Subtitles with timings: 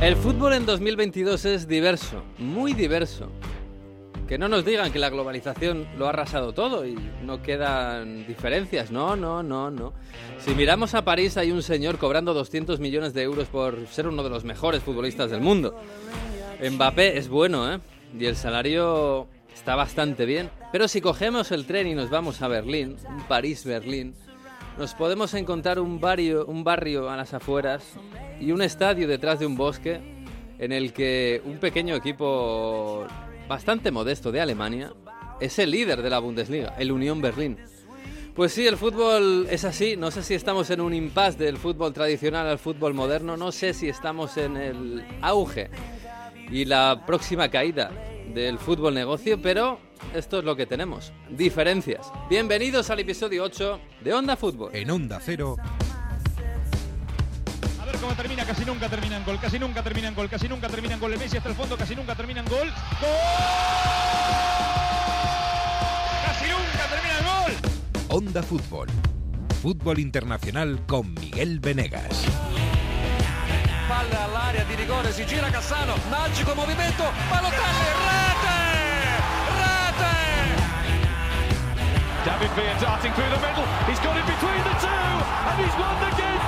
[0.00, 3.28] El fútbol en 2022 es diverso, muy diverso.
[4.26, 8.90] Que no nos digan que la globalización lo ha arrasado todo y no quedan diferencias.
[8.90, 9.92] No, no, no, no.
[10.38, 14.22] Si miramos a París hay un señor cobrando 200 millones de euros por ser uno
[14.22, 15.78] de los mejores futbolistas del mundo.
[16.62, 17.80] Mbappé es bueno, ¿eh?
[18.18, 20.48] Y el salario está bastante bien.
[20.72, 22.96] Pero si cogemos el tren y nos vamos a Berlín,
[23.28, 24.14] París-Berlín,
[24.78, 27.94] nos podemos encontrar un barrio, un barrio a las afueras
[28.40, 30.00] y un estadio detrás de un bosque
[30.58, 33.06] en el que un pequeño equipo
[33.48, 34.92] bastante modesto de Alemania
[35.40, 37.58] es el líder de la Bundesliga, el Unión Berlín.
[38.34, 39.96] Pues sí, el fútbol es así.
[39.96, 43.36] No sé si estamos en un impasse del fútbol tradicional al fútbol moderno.
[43.36, 45.68] No sé si estamos en el auge
[46.50, 47.90] y la próxima caída
[48.32, 49.80] del fútbol negocio, pero
[50.14, 51.12] esto es lo que tenemos.
[51.28, 52.12] Diferencias.
[52.28, 54.74] Bienvenidos al episodio 8 de Onda Fútbol.
[54.74, 55.56] En Onda Cero.
[57.80, 60.48] A ver cómo termina, casi nunca termina en gol, casi nunca termina en gol, casi
[60.48, 61.12] nunca termina en gol.
[61.12, 62.68] El Messi hasta el fondo, casi nunca termina en gol.
[63.00, 63.10] ¡Gol!
[66.26, 67.52] Casi nunca termina en gol.
[68.08, 68.88] Onda Fútbol.
[69.62, 72.24] Fútbol internacional con Miguel Venegas.
[73.86, 78.29] Palla all'area di rigore, si gira Cassano, magico movimento, Balotelli,
[82.24, 83.64] David Villa darting through the middle.
[83.88, 85.04] He's got it between the two,
[85.48, 86.39] and he's won the game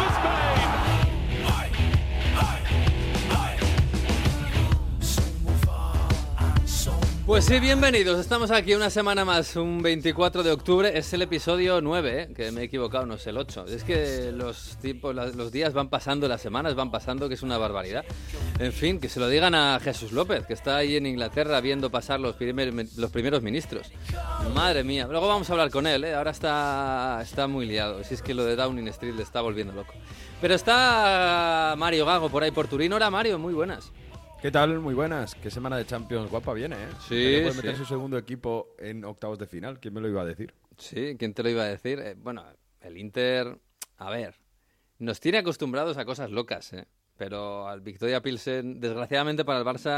[7.24, 8.18] Pues sí, bienvenidos.
[8.18, 10.98] Estamos aquí una semana más, un 24 de octubre.
[10.98, 12.34] Es el episodio 9, ¿eh?
[12.34, 13.66] que me he equivocado, no es el 8.
[13.68, 17.42] Es que los, tiempos, la- los días van pasando, las semanas van pasando, que es
[17.42, 18.04] una barbaridad.
[18.58, 21.90] En fin, que se lo digan a Jesús López, que está ahí en Inglaterra viendo
[21.90, 23.92] pasar los primeros ministros.
[24.52, 25.06] Madre mía.
[25.08, 26.14] Luego vamos a hablar con él, ¿eh?
[26.14, 28.02] Ahora está, está muy liado.
[28.02, 29.94] Si es que lo de Downing Street le está volviendo loco.
[30.40, 32.92] Pero está Mario Gago por ahí por Turín.
[32.92, 33.92] Hola Mario, muy buenas.
[34.42, 34.80] ¿Qué tal?
[34.80, 35.34] Muy buenas.
[35.36, 36.88] Qué semana de Champions guapa viene, ¿eh?
[37.08, 37.56] Sí, Que puede sí.
[37.58, 39.78] meter su segundo equipo en octavos de final.
[39.78, 40.52] ¿Quién me lo iba a decir?
[40.78, 42.00] Sí, ¿quién te lo iba a decir?
[42.00, 42.44] Eh, bueno,
[42.80, 43.56] el Inter,
[43.98, 44.34] a ver,
[44.98, 46.86] nos tiene acostumbrados a cosas locas, ¿eh?
[47.16, 49.90] Pero al Victoria Pilsen, desgraciadamente para el Barça,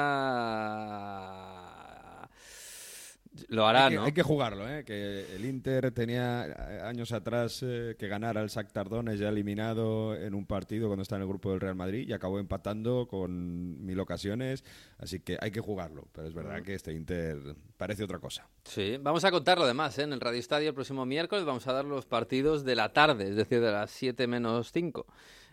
[3.48, 4.04] lo hará, hay, que, ¿no?
[4.04, 4.84] hay que jugarlo, ¿eh?
[4.84, 10.14] Que el Inter tenía eh, años atrás eh, que ganar al Shakhtar Donetsk ya eliminado
[10.14, 13.84] en un partido cuando está en el grupo del Real Madrid y acabó empatando con
[13.84, 14.64] mil ocasiones.
[14.98, 16.06] Así que hay que jugarlo.
[16.12, 18.48] Pero es verdad que este Inter parece otra cosa.
[18.64, 20.02] Sí, vamos a contarlo además, ¿eh?
[20.02, 23.28] En el Radio Estadio el próximo miércoles vamos a dar los partidos de la tarde,
[23.30, 25.06] es decir, de las 7 menos 5.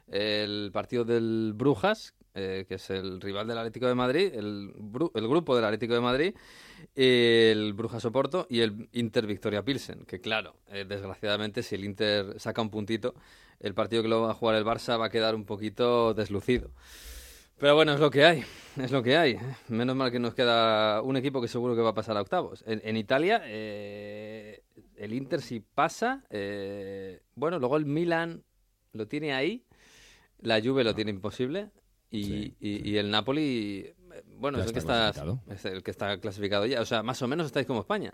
[0.07, 5.53] El partido del Brujas, eh, que es el rival del Atlético de Madrid, el, grupo
[5.53, 6.33] del Atlético de Madrid,
[6.95, 12.39] el Brujas Oporto y el Inter Victoria Pilsen, que claro, eh, desgraciadamente si el Inter
[12.39, 13.15] saca un puntito,
[13.59, 16.71] el partido que lo va a jugar el Barça va a quedar un poquito deslucido.
[17.57, 18.45] Pero bueno, es lo que hay,
[18.77, 19.37] es lo que hay.
[19.67, 22.63] Menos mal que nos queda un equipo que seguro que va a pasar a octavos.
[22.65, 24.63] En, en Italia, eh,
[24.95, 26.23] el Inter si pasa,
[27.35, 28.41] bueno, luego el Milan
[28.93, 29.65] lo tiene ahí,
[30.39, 31.71] la Juve lo tiene imposible
[32.11, 33.91] y, Sí, y- y el Napoli,
[34.37, 35.09] bueno, Ya es el que, está
[35.49, 36.81] es el que está clasificado ya.
[36.81, 38.13] O sea, más o menos estáis como España.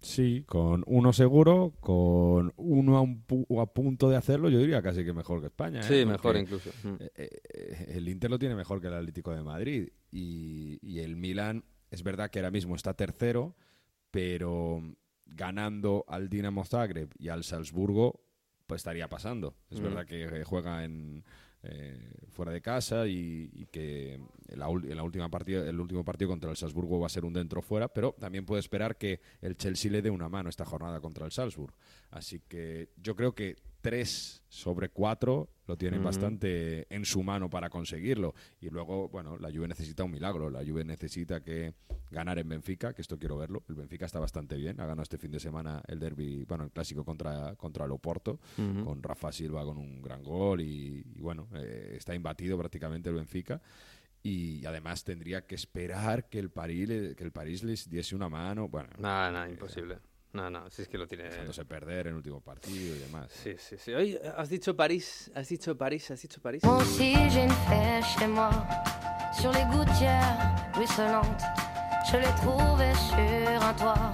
[0.00, 4.82] Sí, con uno seguro, con uno a, un pu- a punto de hacerlo, yo diría
[4.82, 5.78] casi que mejor que España.
[5.78, 5.82] ¿eh?
[5.84, 6.70] Sí, Porque, mejor incluso.
[6.98, 11.14] Eh, eh, el Inter lo tiene mejor que el Atlético de Madrid y, y el
[11.14, 13.54] Milan es verdad que ahora mismo está tercero,
[14.10, 14.82] pero
[15.26, 18.24] ganando al Dinamo Zagreb y al Salzburgo,
[18.66, 19.54] pues estaría pasando.
[19.70, 19.82] Es Mm.
[19.84, 21.24] verdad que juega en
[21.64, 21.96] eh,
[22.30, 26.98] fuera de casa y, que en la, última partida, el último partido contra el Salzburgo
[26.98, 30.10] va a ser un dentro fuera, pero también puede esperar que el Chelsea le dé
[30.10, 31.72] una mano esta jornada contra el Salzburg.
[32.10, 37.70] Así que yo creo que 3 sobre 4 lo tienen bastante en su mano para
[37.70, 38.34] conseguirlo.
[38.60, 40.50] Y luego, bueno, la Juve necesita un milagro.
[40.50, 41.72] La Juve necesita que
[42.10, 43.64] ganar en Benfica, que esto quiero verlo.
[43.70, 44.78] El Benfica está bastante bien.
[44.80, 48.38] Ha ganado este fin de semana el derby, bueno, el clásico contra, contra el Oporto,
[48.58, 48.84] Ujú.
[48.84, 53.14] con Rafa Silva con un gran gol y, y bueno, eh, está imbatido prácticamente el
[53.14, 53.62] Benfica.
[54.22, 56.86] Y además tendría que esperar que el París,
[57.16, 58.68] que el París les diese una mano.
[58.68, 59.98] Bueno, Nada, nada, imposible.
[60.32, 61.24] No, no, si es que lo tiene...
[61.24, 63.30] dejándose perder en el último partido y demás.
[63.30, 63.92] Sí, sí, sí.
[63.92, 66.62] Oye, has dicho París, has dicho París, has dicho París.
[66.64, 68.50] Moi aussi j'ai une fête chez moi,
[69.38, 71.42] sur les gouttières ruisselantes.
[72.10, 74.12] Je l'ai trouvée sur un toit,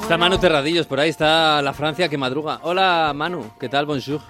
[0.00, 0.38] Está Manu.
[0.38, 2.60] Terradillos, por ahí está la Francia que madruga.
[2.62, 3.84] Hola Manu, ¿qué tal?
[3.84, 4.22] Bonjour.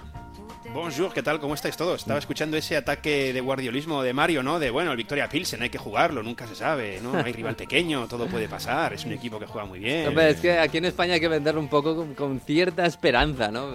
[0.73, 1.39] Bonjour, ¿qué tal?
[1.39, 2.01] ¿Cómo estáis todos?
[2.01, 4.57] Estaba escuchando ese ataque de guardiolismo de Mario, ¿no?
[4.57, 7.13] De, bueno, el Victoria Pilsen, hay que jugarlo, nunca se sabe, ¿no?
[7.13, 10.07] Hay rival pequeño, todo puede pasar, es un equipo que juega muy bien.
[10.07, 13.51] Hombre, es que aquí en España hay que venderlo un poco con, con cierta esperanza,
[13.51, 13.69] ¿no?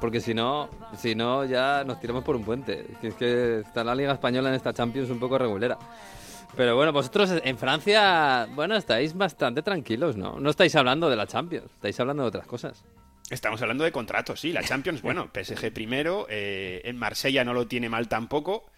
[0.00, 2.86] porque si no, si no ya nos tiramos por un puente.
[3.02, 5.78] Es que está la Liga Española en esta Champions un poco regulera.
[6.56, 10.40] Pero bueno, vosotros en Francia, bueno, estáis bastante tranquilos, ¿no?
[10.40, 12.84] No estáis hablando de la Champions, estáis hablando de otras cosas.
[13.30, 14.52] Estamos hablando de contratos, sí.
[14.52, 16.26] La Champions, bueno, PSG primero.
[16.30, 18.70] Eh, en Marsella no lo tiene mal tampoco.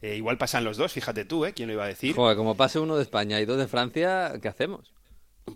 [0.00, 1.52] Eh, igual pasan los dos, fíjate tú, ¿eh?
[1.52, 2.14] ¿Quién lo iba a decir?
[2.14, 4.92] Joder, como pase uno de España y dos de Francia, ¿qué hacemos?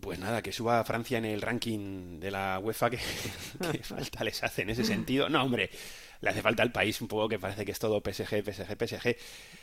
[0.00, 2.98] Pues nada, que suba Francia en el ranking de la UEFA, que,
[3.72, 5.28] que falta les hace en ese sentido.
[5.28, 5.70] No, hombre,
[6.20, 9.16] le hace falta al país un poco que parece que es todo PSG, PSG, PSG.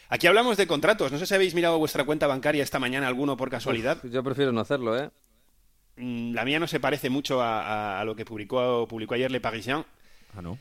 [0.10, 1.12] Aquí hablamos de contratos.
[1.12, 3.98] No sé si habéis mirado vuestra cuenta bancaria esta mañana alguno por casualidad.
[4.04, 5.10] Uf, yo prefiero no hacerlo, ¿eh?
[6.00, 9.30] Mm, La mía no se parece mucho a, a- a lo que publicó, publicó ayer
[9.32, 9.86] Le Parisien.
[10.36, 10.58] Ah, no.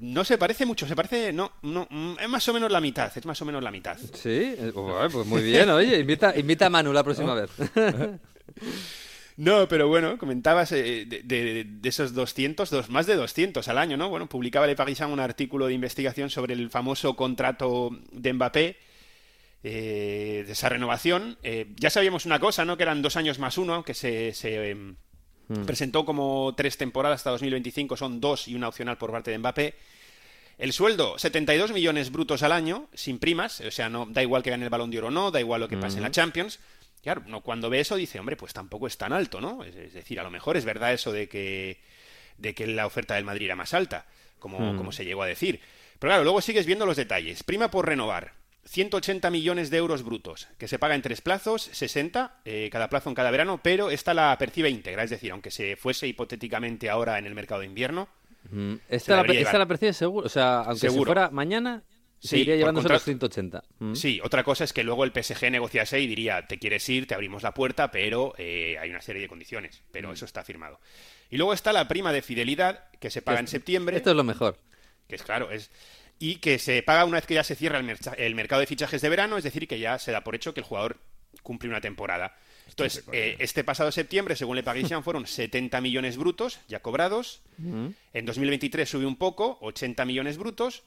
[0.00, 1.32] No se parece mucho, se parece...
[1.32, 3.96] No, no, mm, es más o menos la mitad, es más o menos la mitad.
[4.14, 7.50] Sí, eh, bueno, pues muy bien, oye, invita, invita a Manu la próxima vez.
[9.36, 13.78] No, pero bueno, comentabas eh, de, de- de esos 200, dos, más de 200 al
[13.78, 14.08] año, ¿no?
[14.08, 18.76] Bueno, publicaba Le Parisien un artículo de investigación sobre el famoso contrato de Mbappé,
[19.64, 21.38] eh, de esa renovación.
[21.42, 22.76] Eh, ya sabíamos una cosa, ¿no?
[22.76, 24.96] Que eran dos años más uno, que se, se, em,
[25.66, 29.74] presentó como tres temporadas hasta 2025, son dos y una opcional por parte de Mbappé.
[30.58, 34.50] El sueldo, 72 millones brutos al año, sin primas, o sea, no da igual que
[34.50, 36.58] gane el Balón de Oro o no, da igual lo que pase en la Champions.
[37.02, 39.62] Claro, no, cuando ve eso dice, hombre, pues tampoco es tan alto, ¿no?
[39.62, 41.80] Es, es decir, a lo mejor es verdad eso de que,
[42.38, 44.06] de que la oferta del Madrid era más alta,
[44.40, 45.60] como, como se llegó a decir.
[45.98, 47.44] Pero claro, luego sigues viendo los detalles.
[47.44, 48.37] Prima por renovar.
[48.68, 53.08] 180 millones de euros brutos, que se paga en tres plazos, 60, eh, cada plazo
[53.08, 57.18] en cada verano, pero esta la percibe íntegra, es decir, aunque se fuese hipotéticamente ahora
[57.18, 58.08] en el mercado de invierno,
[58.50, 61.06] Mm, Se Esta la esta la percibes seguro, o sea, aunque si Seguro.
[61.08, 61.82] fuera mañana,
[62.20, 63.28] Sí, por llevándose los contrato.
[63.34, 63.64] 180.
[63.80, 63.94] Mm.
[63.94, 67.14] Sí, otra cosa es que luego el PSG negociase y diría, te quieres ir, te
[67.14, 69.80] abrimos la puerta, pero eh, hay una serie de condiciones.
[69.80, 69.84] Mm.
[69.90, 70.80] Pero eso está firmado.
[71.30, 74.24] Y luego está la prima de fidelidad, que se paga en septiembre, Esto es lo
[74.24, 74.56] mejor.
[75.08, 75.70] que es claro, es
[76.18, 79.08] y que se paga una vez que ya se cierra el, mercado de fichajes de
[79.08, 80.98] verano, es decir, que ya se da por hecho que el jugador
[81.42, 82.36] cumple una temporada.
[82.68, 87.40] Entonces, eh, este pasado septiembre, según Le Parisien, fueron 70 millones brutos ya cobrados.
[88.12, 90.82] En 2023 sube un poco, 80 millones brutos.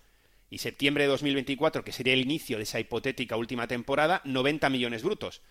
[0.50, 5.02] Y septiembre de 2024, que sería el inicio de esa hipotética última temporada, 90 millones
[5.02, 5.42] brutos.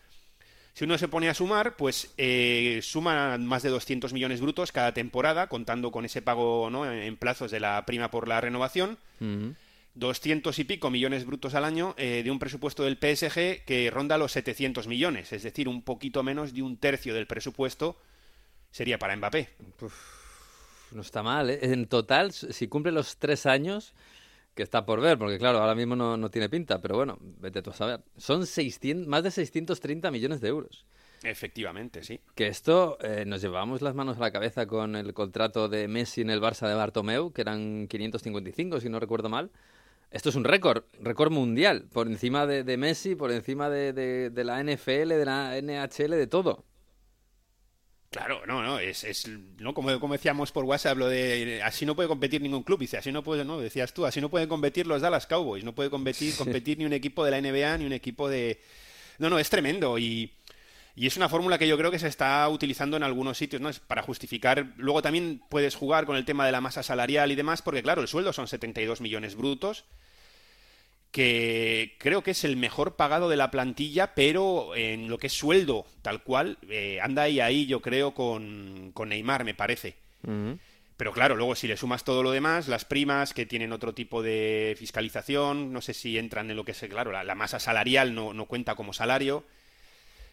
[0.74, 4.92] Si uno se pone a sumar, pues eh, suma más de 200 millones brutos cada
[4.92, 6.90] temporada, contando con ese pago ¿no?
[6.90, 8.98] en plazos de la prima por la renovación.
[9.94, 14.18] 200 y pico millones brutos al año eh, de un presupuesto del PSG que ronda
[14.18, 17.96] los 700 millones, es decir, un poquito menos de un tercio del presupuesto
[18.70, 19.48] sería para Mbappé.
[20.92, 21.58] No está mal, ¿eh?
[21.62, 23.94] En total, si cumple los tres años,
[24.54, 27.62] que está por ver, porque claro, ahora mismo no, no tiene pinta, pero bueno, vete
[27.62, 28.00] tú a saber.
[28.16, 30.84] Son 600, más de 630 millones de euros.
[31.22, 32.20] Efectivamente, sí.
[32.34, 36.22] Que esto eh, nos llevamos las manos a la cabeza con el contrato de Messi
[36.22, 39.50] en el Barça de Bartomeu, que eran 555, si no recuerdo mal.
[40.10, 44.30] Esto es un récord, récord mundial, por encima de, de Messi, por encima de, de-
[44.30, 46.64] de la NFL, de la NHL, de todo.
[48.10, 49.28] Claro, no, no, es, es
[49.58, 49.72] ¿no?
[49.72, 53.12] Como, como decíamos por WhatsApp, lo de así no puede competir ningún club, dice, así
[53.12, 56.34] no puede, no, decías tú, así no pueden competir los Dallas Cowboys, no puede competir,
[56.34, 58.60] competir ni un equipo de la NBA, ni un equipo de...
[59.18, 60.32] No, no, es tremendo y,
[60.94, 63.68] y es una fórmula que yo creo que se está utilizando en algunos sitios, ¿no?
[63.68, 67.36] Es para justificar, luego también puedes jugar con el tema de la masa salarial y
[67.36, 69.84] demás, porque claro, el sueldo son 72 millones brutos,
[71.10, 75.32] que creo que es el mejor pagado de la plantilla, pero en lo que es
[75.32, 79.96] sueldo, tal cual, eh, anda ahí ahí, yo creo, con, con Neymar, me parece.
[80.96, 84.22] Pero claro, luego si le sumas todo lo demás, las primas que tienen otro tipo
[84.22, 88.14] de fiscalización, no sé si entran en lo que es, claro, la, la masa salarial
[88.14, 89.44] no, no cuenta como salario.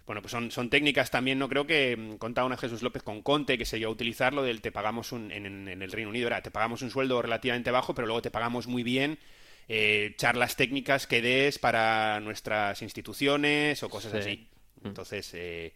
[0.08, 3.22] Bueno, pues son, son técnicas también, no creo que mm, contaba una Jesús López con
[3.22, 6.42] Conte, que se dio a utilizarlo del te pagamos un, en, el Reino Unido, era
[6.42, 9.20] te pagamos un sueldo relativamente bajo, pero luego te pagamos muy bien
[9.68, 14.18] eh, charlas técnicas que des para nuestras instituciones o cosas Sí.
[14.18, 14.48] así.
[14.86, 15.74] Entonces, eh,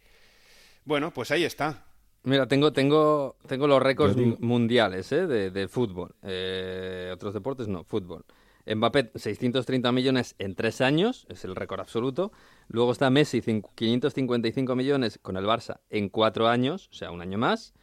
[0.86, 1.84] bueno, pues ahí está.
[2.24, 5.28] Mira, tengo, tengo, tengo los récords mundiales ¿eh?
[5.28, 6.16] de, de fútbol.
[6.24, 8.24] Eh, otros deportes no, fútbol.
[8.66, 12.32] Mbappé, 630 millones en tres años, es el récord absoluto.
[12.68, 17.22] Luego está Messi, cin- 555 millones con el Barça en cuatro años, o sea, un
[17.22, 17.74] año más.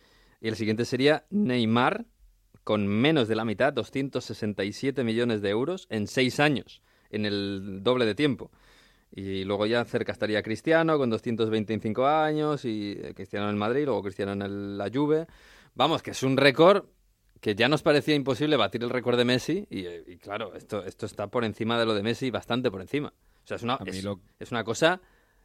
[0.40, 2.06] Y el siguiente sería Neymar,
[2.64, 8.04] con menos de la mitad, 267 millones de euros en seis años, en el doble
[8.06, 8.50] de tiempo.
[9.10, 13.84] Y luego ya cerca estaría Cristiano con 225 años y eh, Cristiano en el Madrid,
[13.86, 15.26] luego Cristiano en la Juve.
[15.74, 16.84] Vamos, que es un récord
[17.40, 20.84] que ya nos parecía imposible batir el récord de Messi y, eh, y claro, esto,
[20.84, 23.12] esto está por encima de lo de Messi, bastante por encima.
[23.44, 25.00] O sea, es una, lo- es una cosa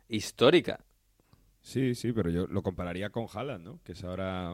[0.10, 0.80] histórica.
[1.62, 3.80] Sí, sí, pero yo lo compararía con Haaland, ¿no?
[3.86, 4.54] Que es ahora,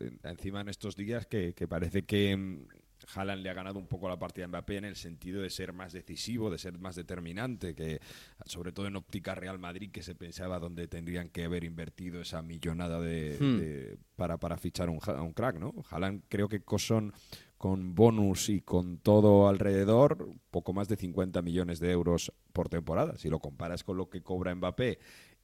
[0.00, 2.66] eh, encima en estos días, que, que parece que mm,
[3.14, 5.72] Haaland le ha ganado un poco la partida a Mbappé en el sentido de ser
[5.72, 8.00] más decisivo, de ser más determinante, que
[8.46, 12.42] sobre todo en óptica Real Madrid, que se pensaba donde tendrían que haber invertido esa
[12.42, 13.58] millonada de, Hmm.
[13.58, 15.74] de- para, para fichar un, a un crack, ¿no?
[15.90, 17.12] Haaland creo que son
[17.58, 23.16] con bonus y con todo alrededor, poco más de 50 millones de euros por temporada.
[23.16, 24.98] Si lo comparas con lo que cobra Mbappé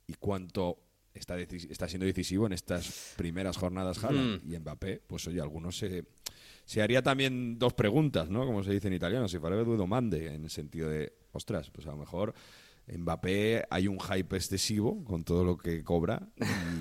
[0.07, 0.79] y cuánto
[1.14, 4.52] está, está siendo decisivo en estas primeras jornadas Haaland Mm.
[4.55, 6.05] y Mbappé, pues oye, algunos se,
[6.71, 8.47] se haría también dos preguntas, ¿no?
[8.47, 11.85] Como se dice en italiano, si farebbe due domande, en el sentido de, ostras, pues
[11.89, 12.33] a lo mejor
[12.87, 16.23] Mbappé hay un hype excesivo con todo lo que cobra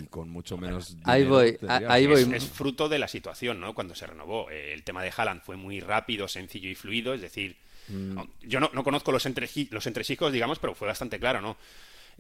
[0.01, 2.22] y con mucho menos Ahí voy, tendría- ahí voy.
[2.22, 3.74] Es, es fruto de la situación, ¿no?
[3.74, 4.50] Cuando se renovó.
[4.51, 7.58] Eh, El tema de Haaland fue muy rápido, sencillo y fluido, es decir,
[7.91, 8.19] Mm.
[8.43, 11.58] yo no, no conozco los, entreji- los entresijos, digamos, pero fue bastante claro, ¿no?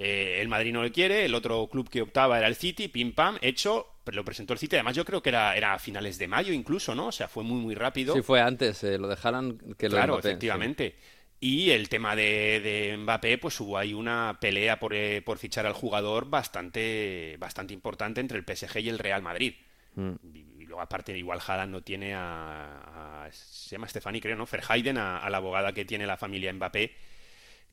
[0.01, 3.13] Eh, el Madrid no le quiere, el otro club que optaba era el City, pim
[3.13, 6.27] pam, hecho, lo presentó el City, además yo creo que era, era a finales de
[6.27, 7.07] mayo incluso, ¿no?
[7.07, 8.15] O sea, fue muy, muy rápido.
[8.15, 10.29] Sí, fue antes, eh, lo de Haaland que lo Claro, Mbappé, sí.
[10.29, 10.95] efectivamente.
[11.41, 15.65] Y el tema de, de Mbappé, pues hubo ahí una pelea por, eh, por fichar
[15.65, 19.53] al jugador bastante, bastante importante entre el PSG y el Real Madrid.
[19.95, 20.13] Mm.
[20.33, 24.45] Y, y luego aparte igual Haaland no tiene a, a- se llama Stephanie creo, ¿no?
[24.51, 26.93] Verheiden, a, a la abogada que tiene la familia Mbappé,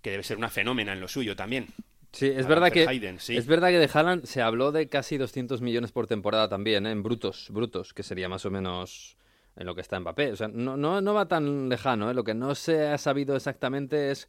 [0.02, 1.68] que debe ser una fenómena en lo suyo también.
[2.16, 2.84] Sí, es verdad que
[3.18, 3.36] sí.
[3.36, 6.90] es verdad que de Haaland se habló de casi 200 millones por temporada también, ¿eh?
[6.90, 9.16] en brutos, brutos, que sería más o menos
[9.56, 10.32] en lo que está Mbappé.
[10.32, 12.14] O sea, no, no, no va tan lejano, ¿eh?
[12.14, 14.28] Lo que no se ha sabido exactamente es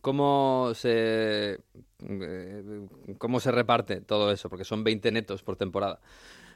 [0.00, 1.60] cómo se
[2.08, 2.86] eh,
[3.18, 6.00] cómo se reparte todo eso, porque son 20 netos por temporada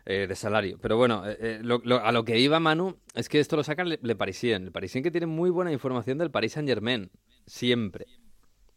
[0.06, 0.78] eh, de salario.
[0.80, 3.84] Pero bueno, eh, lo- lo- a lo que iba Manu es que esto lo saca
[3.84, 4.64] Le, Le Parisien.
[4.64, 7.10] El Parisien que tiene muy buena información del Paris Saint Germain,
[7.46, 8.06] siempre.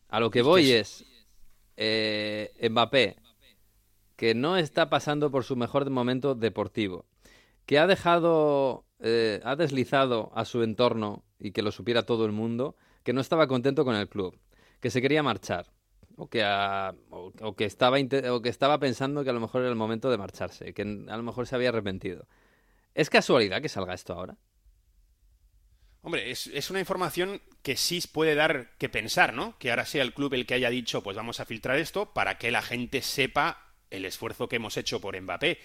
[0.10, 1.06] A lo que voy es,
[1.84, 3.16] eh, Mbappé,
[4.16, 7.06] que no está pasando por su mejor momento deportivo,
[7.66, 12.34] que ha dejado, eh, ha deslizado a su entorno y que lo supiera todo el
[12.34, 14.38] mundo, que no estaba contento con el club,
[14.80, 15.72] que se quería marchar,
[16.18, 16.42] o que,
[17.66, 20.84] estaba, o que estaba pensando que a lo mejor era el momento de marcharse, que
[20.84, 22.28] a lo mejor se había arrepentido.
[22.94, 24.38] ¿Es casualidad que salga esto ahora?
[26.04, 29.58] Hombre, es, una información que sí puede dar que pensar, ¿no?
[29.60, 32.40] Que ahora sea el club el que haya dicho, pues vamos a filtrar esto para
[32.40, 35.60] que la gente sepa el esfuerzo que hemos hecho por Mbappé.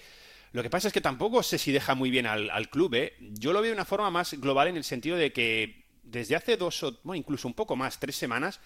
[0.51, 3.15] Lo que pasa es que tampoco sé si deja muy bien al, al club, ¿eh?
[3.19, 6.55] Yo lo veo de una forma más global en el sentido de que desde hace
[6.55, 8.59] dos o, bueno, incluso un poco más, tres semanas,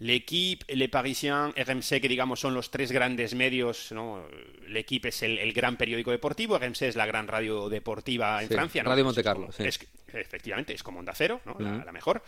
[0.00, 4.26] L'Equipe, Le Parisien, RMC, que digamos son los tres grandes medios, ¿no?
[4.66, 8.54] L'Equipe es el, el gran periódico deportivo, RMC es la gran radio deportiva en Sí,
[8.54, 8.88] Francia, ¿no?
[8.90, 9.62] Radio Es Monte como- Carlo, sí.
[9.64, 9.78] es-
[10.14, 11.56] efectivamente, es como Onda Cero, ¿no?
[11.60, 12.22] La, mejor.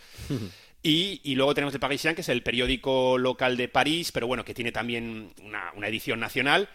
[0.83, 4.45] Y, y luego tenemos Le Parisien, que es el periódico local de París, pero bueno,
[4.45, 6.69] que tiene también una, una edición nacional,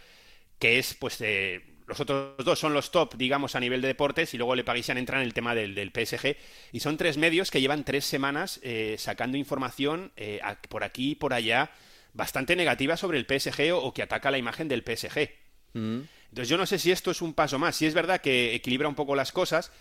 [0.58, 4.34] que es, pues, eh, los otros dos son los top, digamos, a nivel de deportes,
[4.34, 6.36] y luego Le Parisien entra en el tema del, del PSG.
[6.72, 11.12] Y son tres medios que llevan tres semanas eh, sacando información eh, a- por aquí
[11.12, 11.70] y por allá
[12.14, 15.30] bastante negativa sobre el PSG o, o que ataca la imagen del PSG.
[15.74, 16.00] Mm.
[16.30, 17.76] Entonces yo no sé si esto es un paso más.
[17.76, 19.72] Si es verdad que equilibra un poco las cosas,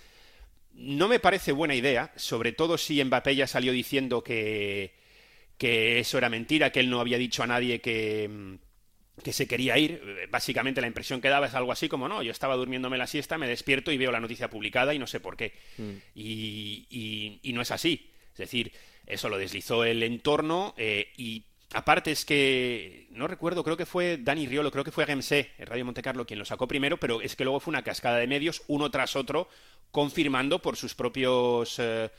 [0.73, 4.93] no me parece buena idea, sobre todo si Mbappé ya salió diciendo que,
[5.57, 8.57] que eso era mentira, que él no había dicho a nadie que,
[9.23, 10.01] que se quería ir.
[10.05, 13.07] Eh, Básicamente la impresión que daba es algo así como, no, yo estaba durmiéndome la
[13.07, 15.53] siesta, me despierto y veo la noticia publicada y no sé por qué.
[16.15, 18.11] Y, y- y no es así.
[18.31, 18.71] Es decir,
[19.05, 24.17] eso lo deslizó el entorno eh, y aparte es que, no recuerdo, creo que fue
[24.17, 27.35] Dani Riolo, creo que fue el Radio Monte Carlo, quien lo sacó primero, pero es
[27.35, 29.49] que luego fue una cascada de medios, uno tras otro,
[29.91, 31.75] confirmando por sus propios...
[31.79, 32.09] eh,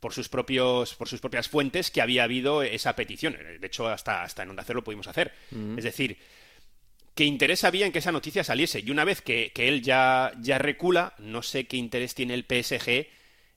[0.00, 3.36] por sus propios por sus propias fuentes que había habido esa petición.
[3.60, 5.30] De hecho, hasta, hasta en Onda Cero lo pudimos hacer.
[5.76, 6.16] Es decir,
[7.14, 8.80] que interés había en que esa noticia saliese.
[8.80, 12.44] Y una vez que, que él ya, ya recula, no sé qué interés tiene el
[12.44, 13.08] PSG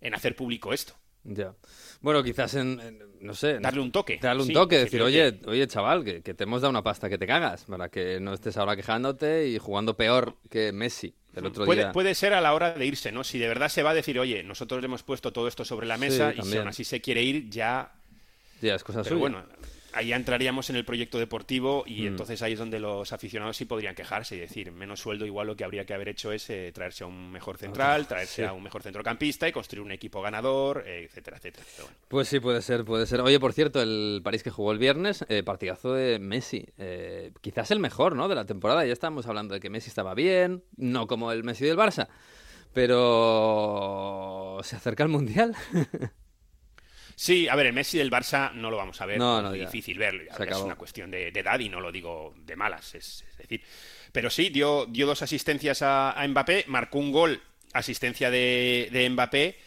[0.02, 0.94] en hacer público esto.
[1.24, 1.56] Ya.
[2.02, 4.20] Bueno, quizás en, en- no sé, Darle un toque.
[4.20, 7.10] darle un Sí, toque, decir, oye, oye, chaval, que, que te hemos dado una pasta
[7.10, 11.46] que te cagas, para que no estés ahora quejándote y jugando peor que Messi el
[11.46, 11.94] otro Puede, día.
[11.94, 13.24] puede ser a la hora de irse, ¿no?
[13.24, 15.88] Si de verdad se va a decir, oye, nosotros le hemos puesto todo esto sobre
[15.88, 17.94] la mesa y si aún así se quiere ir, ya
[18.62, 19.20] Ya, es cosa Pero suya.
[19.20, 19.46] bueno,
[19.94, 21.92] ahí entraríamos en el proyecto deportivo Mm.
[21.92, 25.48] y entonces ahí es donde los aficionados sí podrían quejarse y decir, menos sueldo igual
[25.48, 28.44] lo que habría que haber hecho es eh, traerse a un mejor central, traerse sí.
[28.44, 31.66] a un mejor centrocampista y construir un equipo ganador, eh, etcétera, etcétera.
[31.76, 32.00] Pero bueno.
[32.08, 33.22] Pues sí, puede ser, puede ser.
[33.22, 36.66] Oye, por cierto, el París que jugó el viernes, eh, partidazo de Messi.
[37.42, 38.28] Quizás el mejor, ¿no?
[38.28, 38.86] De la temporada.
[38.86, 42.08] Ya estábamos hablando de que Messi estaba bien, no como el Messi del Barça,
[42.74, 45.56] pero se acerca el Mundial.
[47.16, 49.56] Sí, a ver, el Messi del Barça no lo vamos a ver, No, es no,
[49.56, 49.66] ya.
[49.66, 53.24] difícil verlo, es una cuestión de, de edad y no lo digo de malas, es,
[53.32, 53.62] es decir,
[54.12, 57.42] pero sí, dio, dio dos asistencias a, a Mbappé, marcó un gol,
[57.74, 59.58] asistencia de, de Mbappé,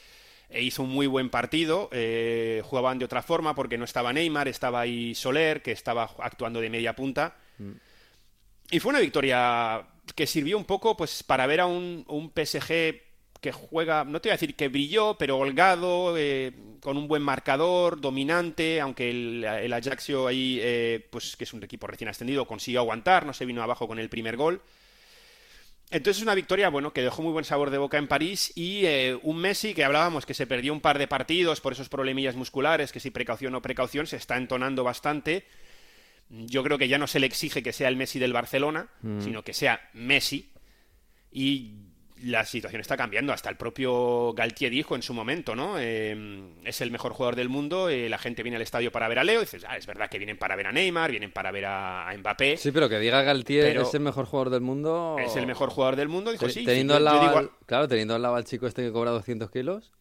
[0.49, 1.89] e hizo un muy buen partido.
[1.93, 6.61] Eh, jugaban de otra forma porque no estaba Neymar, estaba ahí Soler, que estaba actuando
[6.61, 7.37] de media punta.
[8.71, 9.85] Y fue una victoria
[10.15, 12.95] que sirvió un poco pues para ver a un, un PSG
[13.47, 17.23] que juega, no te voy a decir que brilló, pero holgado, eh, con un buen
[17.23, 22.45] marcador, dominante, aunque el, el Ajaxio ahí, eh, pues que es un equipo recién ascendido,
[22.45, 24.61] consiguió aguantar, no se vino abajo con el primer gol.
[25.93, 28.85] Entonces es una victoria, bueno, que dejó muy buen sabor de boca en París y
[28.85, 32.35] eh, un Messi que hablábamos que se perdió un par de partidos por esos problemillas
[32.35, 35.45] musculares, que si precaución o precaución, se está entonando bastante.
[36.31, 38.89] Yo creo que ya no se le exige que sea el Messi del Barcelona,
[39.21, 40.51] sino que sea Messi.
[41.31, 41.86] Y
[42.23, 43.33] la situación está cambiando.
[43.33, 45.77] Hasta el propio Galtier dijo en su momento, ¿no?
[45.79, 46.17] Eh,
[46.65, 47.89] es el mejor jugador del mundo.
[47.89, 49.41] eh, la gente viene al estadio para ver a Leo.
[49.41, 52.09] Y dices, ah, es verdad que vienen para ver a Neymar, vienen para ver a,
[52.09, 52.57] a Mbappé.
[52.57, 55.17] Sí, pero que diga Galtier es el mejor jugador del mundo.
[55.19, 56.33] Es el mejor jugador del mundo.
[56.33, 56.65] Dijo, sí.
[56.65, 59.51] teniendo al lado, digo- al- claro, teniendo al lado al chico este que cobra 200
[59.51, 59.93] kilos.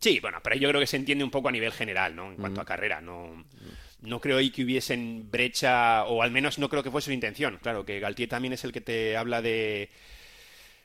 [0.00, 2.28] Sí, bueno, pero yo creo que se entiende un poco a nivel general, ¿no?
[2.32, 3.44] En cuanto a carrera, no,
[4.00, 7.60] no creo ahí que hubiesen brecha, o al menos no creo que fuese su intención.
[7.62, 9.90] Claro, que Galtier también es el que te habla de...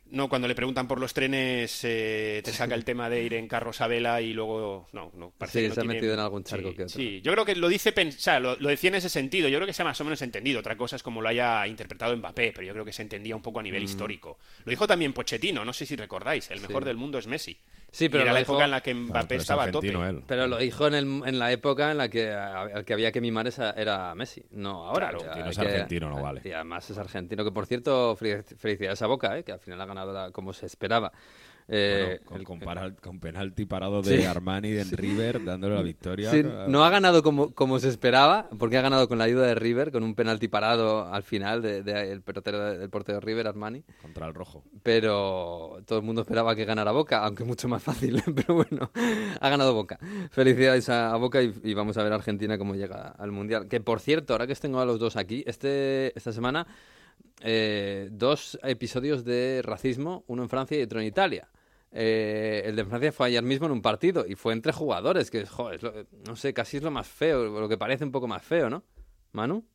[0.09, 3.47] No, cuando le preguntan por los trenes, eh, te saca el tema de ir en
[3.47, 4.87] carros a vela y luego...
[4.93, 6.95] No, no, parece Sí, que no se ha metido en algún charco sí, que otro.
[6.95, 9.57] Sí, yo creo que lo dice, o sea, lo, lo decía en ese sentido, yo
[9.57, 10.59] creo que se ha más o menos entendido.
[10.61, 13.41] Otra cosa es como lo haya interpretado Mbappé, pero yo creo que se entendía un
[13.41, 13.65] poco a Mm.
[13.65, 14.37] nivel histórico.
[14.65, 17.57] Lo dijo también Pochettino, no sé si recordáis, el mejor del mundo es Messi.
[17.89, 19.87] Sí, pero y era la dijo- época en la que Mbappé estaba a tope.
[19.87, 20.23] argentino él.
[20.27, 23.21] Pero lo dijo en, el- en la época en la que al que había que
[23.21, 25.09] mimar esa- era Messi, no ahora.
[25.09, 26.41] Claro, O sea, que no es argentino, no vale.
[26.43, 29.43] Y además es argentino, que por cierto, fel- felicidades a Boca, ¿eh?
[29.43, 31.11] que al final ha ganado la- como se esperaba.
[31.69, 32.61] Eh, Bueno, con,
[33.15, 34.23] el- penalti parado de Sí.
[34.25, 36.31] Armani de River dándole la victoria.
[36.31, 39.45] Sí, a- no ha ganado como, como se esperaba, porque ha ganado con la ayuda
[39.47, 43.47] de River, con un penalti parado al final del de, el portero, del portero River,
[43.47, 43.83] Armani.
[44.01, 44.63] contra el rojo.
[44.81, 48.89] Pero todo el mundo esperaba que ganara Boca, aunque mucho más fácil, pero bueno,
[49.41, 49.99] ha ganado Boca.
[50.31, 53.67] Felicidades a, a Boca y, y vamos a ver a Argentina cómo llega al Mundial.
[53.67, 56.65] Que por cierto, ahora que tengo a los dos aquí, este, esta semana
[57.41, 61.47] eh, dos episodios de racismo, uno en Francia y otro en Italia.
[61.91, 65.45] Eh, el de Francia fue ayer mismo en un partido y fue entre jugadores, que
[65.45, 65.93] joder, es lo-
[66.27, 68.83] no sé, casi es lo más feo, lo que parece un poco más feo, ¿no?
[69.31, 69.65] Manu.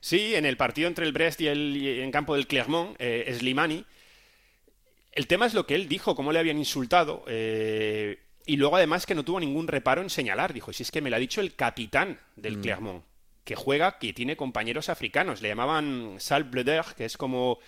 [0.00, 3.30] Sí, en el partido entre el Brest y el y en campo del Clermont, eh,
[3.38, 3.84] Slimani.
[5.12, 7.24] El tema es lo que él dijo, cómo le habían insultado.
[7.26, 10.52] eh, y luego además que no tuvo ningún reparo en señalar.
[10.54, 13.04] Dijo, si es que me lo ha dicho el capitán del Clermont,
[13.44, 15.42] que juega, que tiene compañeros africanos.
[15.42, 17.58] Le llamaban Sal Bleder, que es como...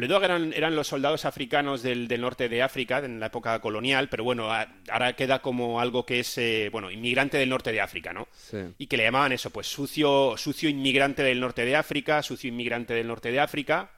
[0.00, 4.08] Bleder eran, eran los soldados africanos del, del norte de África en la época colonial,
[4.08, 7.80] pero bueno, a- ahora queda como algo que es, eh, bueno, inmigrante del norte de
[7.80, 8.26] África, ¿no?
[8.34, 8.58] Sí.
[8.78, 12.94] y que le llamaban eso, pues sucio, sucio inmigrante del norte de África, sucio inmigrante
[12.94, 13.90] del norte de África.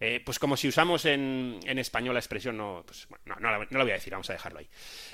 [0.00, 3.50] Eh, pues como si usamos en, en español la expresión, no, pues, bueno, no, no
[3.50, 4.68] la, no la voy a decir, vamos a dejarlo ahí.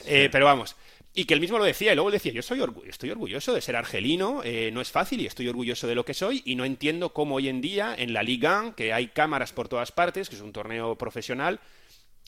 [0.07, 0.77] Eh, pero vamos,
[1.15, 3.61] y que él mismo lo decía, y luego decía, yo soy orgu- estoy orgulloso de
[3.61, 6.65] ser argelino, eh, no es fácil y estoy orgulloso de lo que soy, y no
[6.65, 10.29] entiendo cómo hoy en día en la Liga, 1, que hay cámaras por todas partes,
[10.29, 11.61] que es un torneo profesional,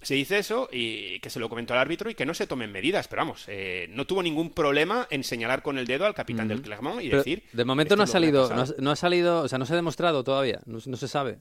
[0.03, 2.71] se dice eso y que se lo comentó al árbitro y que no se tomen
[2.71, 6.47] medidas, pero vamos, eh, no tuvo ningún problema en señalar con el dedo al capitán
[6.49, 7.43] del Clermont y Pero decir...
[7.53, 8.77] de momento no ha "Esto es lo que salido, no ha, pasado".
[8.83, 11.39] no ha salido, o sea, no se ha demostrado todavía, no, no se sabe.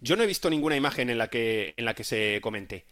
[0.00, 2.86] Yo no he visto ninguna imagen en la que, en la que se comente.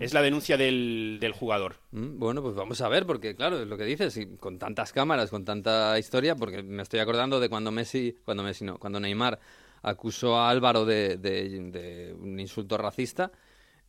[0.00, 1.76] Es la denuncia del, del jugador.
[1.92, 4.92] Mm, Bueno, pues vamos a ver, porque claro, es lo que dices, y con tantas
[4.92, 8.98] cámaras, con tanta historia, porque me estoy acordando de cuando Messi, cuando Messi no, cuando
[9.00, 9.38] Neymar
[9.82, 13.30] acusó a Álvaro de, de- de un insulto racista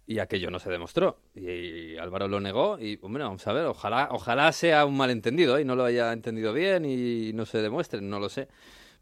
[0.05, 1.19] y aquello no se demostró.
[1.35, 5.61] Y, Álvaro lo negó y, hombre, vamos a ver, ojalá, ojalá sea un malentendido ¿eh?
[5.61, 8.47] y no lo haya entendido bien y no se demuestre, no lo sé.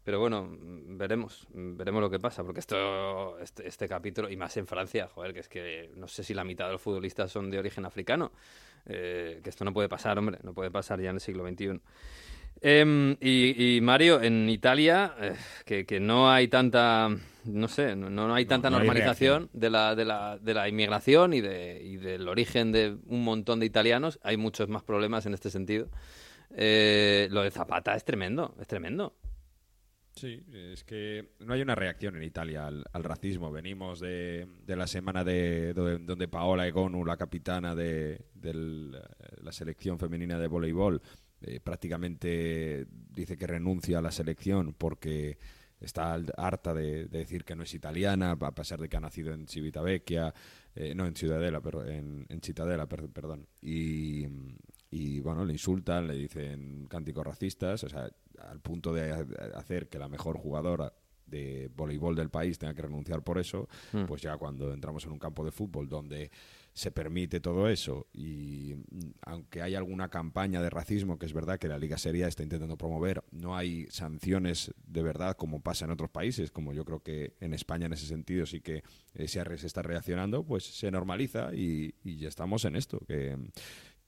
[0.08, 4.38] Pero bueno, mm, veremos, mm, veremos lo que pasa, porque esto, este, este capítulo, y
[4.38, 7.30] más en Francia, joder, que es que no sé si la mitad de los futbolistas
[7.30, 8.32] son de origen africano,
[8.86, 11.82] eh, que esto no puede pasar, hombre, no puede pasar ya en el siglo XXI.
[12.62, 15.34] Em, y, y, Mario, en Italia, eh,
[15.66, 17.10] que, que no hay tanta,
[17.44, 21.34] no sé, no, no hay tanta no normalización de, la, de, la, de la inmigración
[21.34, 25.34] y, de, y del origen de un montón de italianos, hay muchos más problemas en
[25.34, 25.90] este sentido.
[26.56, 29.12] Eh, lo de Zapata es tremendo, es tremendo.
[30.18, 33.52] Sí, es que no hay una reacción en Italia al, racismo.
[33.52, 38.92] Venimos de, de la semana de donde, donde Paola Egonu, la capitana de, eh,
[39.42, 41.00] la selección femenina de voleibol,
[41.40, 45.38] eh, prácticamente dice que renuncia a la selección porque
[45.80, 49.32] está harta de, de decir que no es italiana, a pesar de que ha nacido
[49.32, 50.34] en Civitavecchia,
[50.74, 53.46] eh, no en Ciudadela, pero en, en Cittadella, per- perdón.
[53.62, 54.26] Y,
[54.90, 58.10] y bueno, le insultan, le dicen cánticos racistas, o sea,
[58.48, 59.26] al punto de ha-
[59.58, 60.92] hacer que la mejor jugadora
[61.26, 64.04] de voleibol del país tenga que renunciar por eso, Mm.
[64.06, 66.30] pues ya cuando entramos en un campo de fútbol donde
[66.72, 71.58] se permite todo eso y mm, aunque hay alguna campaña de racismo que es verdad
[71.58, 75.90] que la Liga Seria está intentando promover, no hay sanciones de verdad como pasa en
[75.90, 78.82] otros países, como yo creo que en España en ese sentido sí que
[79.14, 83.36] eh, se, está reaccionando, pues se normaliza y, y ya estamos en esto, que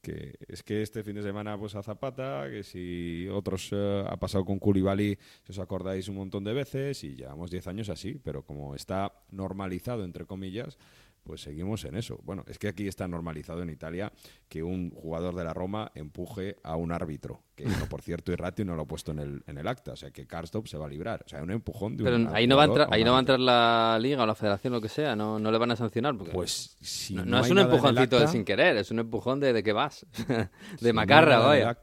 [0.01, 4.17] que es que este fin de semana pues a Zapata, que si otros eh, ha
[4.17, 8.21] pasado con Koulibaly, si os acordáis un montón de veces y llevamos 10 años así,
[8.23, 10.79] pero como está normalizado entre comillas,
[11.23, 12.19] pues seguimos en eso.
[12.23, 14.13] Bueno, es que aquí está normalizado en Italia
[14.49, 18.65] que un jugador de la Roma empuje a un árbitro, que no, por cierto, Irratio
[18.65, 20.87] no lo ha puesto en el, en el acta, o sea que Karsdorp se va
[20.87, 23.05] a librar, o sea, un empujón de Pero un ahí no va a entrar, ahí
[23.05, 25.59] no va a entrar la liga o la federación, lo que sea, no, no le
[25.59, 26.17] van a sancionar.
[26.17, 29.41] Porque Pues si no, no, no es un empujoncito de sin querer, es un empujón
[29.41, 30.07] de, de que vas.
[30.29, 30.49] de
[30.81, 31.77] Si macarra, vaya.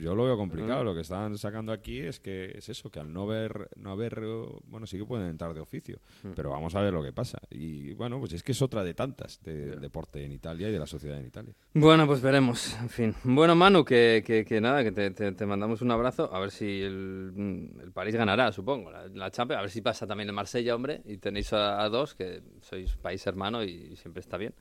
[0.00, 0.84] Yo lo veo complicado.
[0.84, 4.20] Lo que están sacando aquí es que es eso, que al no ver, no haber,
[4.66, 6.30] bueno, sí que pueden entrar de oficio, Mm.
[6.34, 7.38] pero vamos a ver lo que pasa.
[7.50, 10.78] Y bueno, pues es que es otra de tantas de- deporte en Italia y de
[10.78, 11.54] la sociedad en Italia.
[11.74, 13.14] Bueno, pues veremos, en fin.
[13.24, 16.32] Bueno, Manu, que, que, que nada, que te, te- te mandamos un abrazo.
[16.34, 19.58] A ver si el, mm, el París ganará, supongo, la, la Champions.
[19.58, 21.02] A ver si pasa también el Marsella, hombre.
[21.04, 24.54] Y tenéis a, a dos, que sois país hermano y siempre está bien.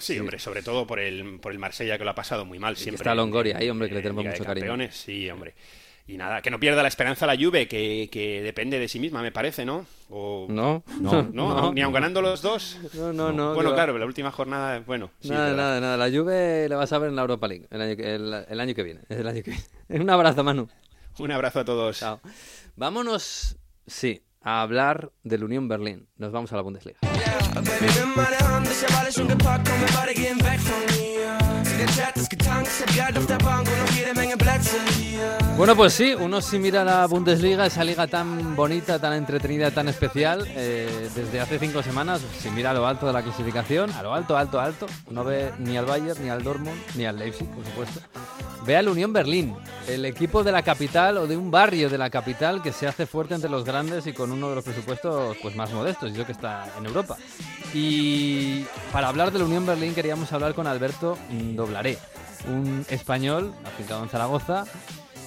[0.00, 2.76] Sí, hombre, sobre todo por el, por el Marsella que lo ha pasado muy mal
[2.76, 2.96] siempre.
[3.02, 4.66] está Longoria ahí, hombre, que le en tenemos mucho cariño.
[4.66, 5.54] Campeones, Sí, hombre.
[6.08, 9.22] Y nada, que no pierda la esperanza la Juve, que, que depende de sí misma,
[9.22, 9.86] me parece, ¿no?
[10.08, 10.46] O...
[10.50, 11.72] No, No, ¿No?
[11.72, 12.78] Ni aun ganando los dos.
[12.94, 13.54] No, no, no.
[13.54, 15.12] bueno, claro, la última jornada, bueno.
[15.20, 15.96] sí, nada, pero- nada, nada.
[15.96, 18.58] La Juve la vas a ver en la Europa League el año, que- el, el
[18.60, 19.00] año que viene.
[19.08, 19.64] El año que viene.
[20.02, 20.68] Un abrazo, Manu.
[21.18, 22.00] Un abrazo a todos.
[22.00, 22.20] Chao.
[22.74, 26.08] Vámonos, sí, a hablar del Unión Berlín.
[26.16, 26.98] Nos vamos a la Bundesliga.
[35.56, 39.88] Bueno, pues sí, uno si mira la Bundesliga, esa liga tan bonita, tan entretenida, tan
[39.88, 44.02] especial, eh, desde hace cinco semanas, si mira a lo alto de la clasificación, a
[44.02, 47.48] lo alto, alto, alto, no ve ni al Bayern, ni al Dortmund, ni al Leipzig,
[47.48, 48.00] por supuesto.
[48.66, 49.56] Ve al Unión Berlín,
[49.88, 53.06] el equipo de la capital o de un barrio de la capital que se hace
[53.06, 56.32] fuerte entre los grandes y con uno de los presupuestos pues más modestos, yo que
[56.32, 57.16] está en Europa.
[57.72, 61.96] Y para hablar del Unión Berlín queríamos hablar con Alberto Doblaré,
[62.48, 64.64] un español afincado en Zaragoza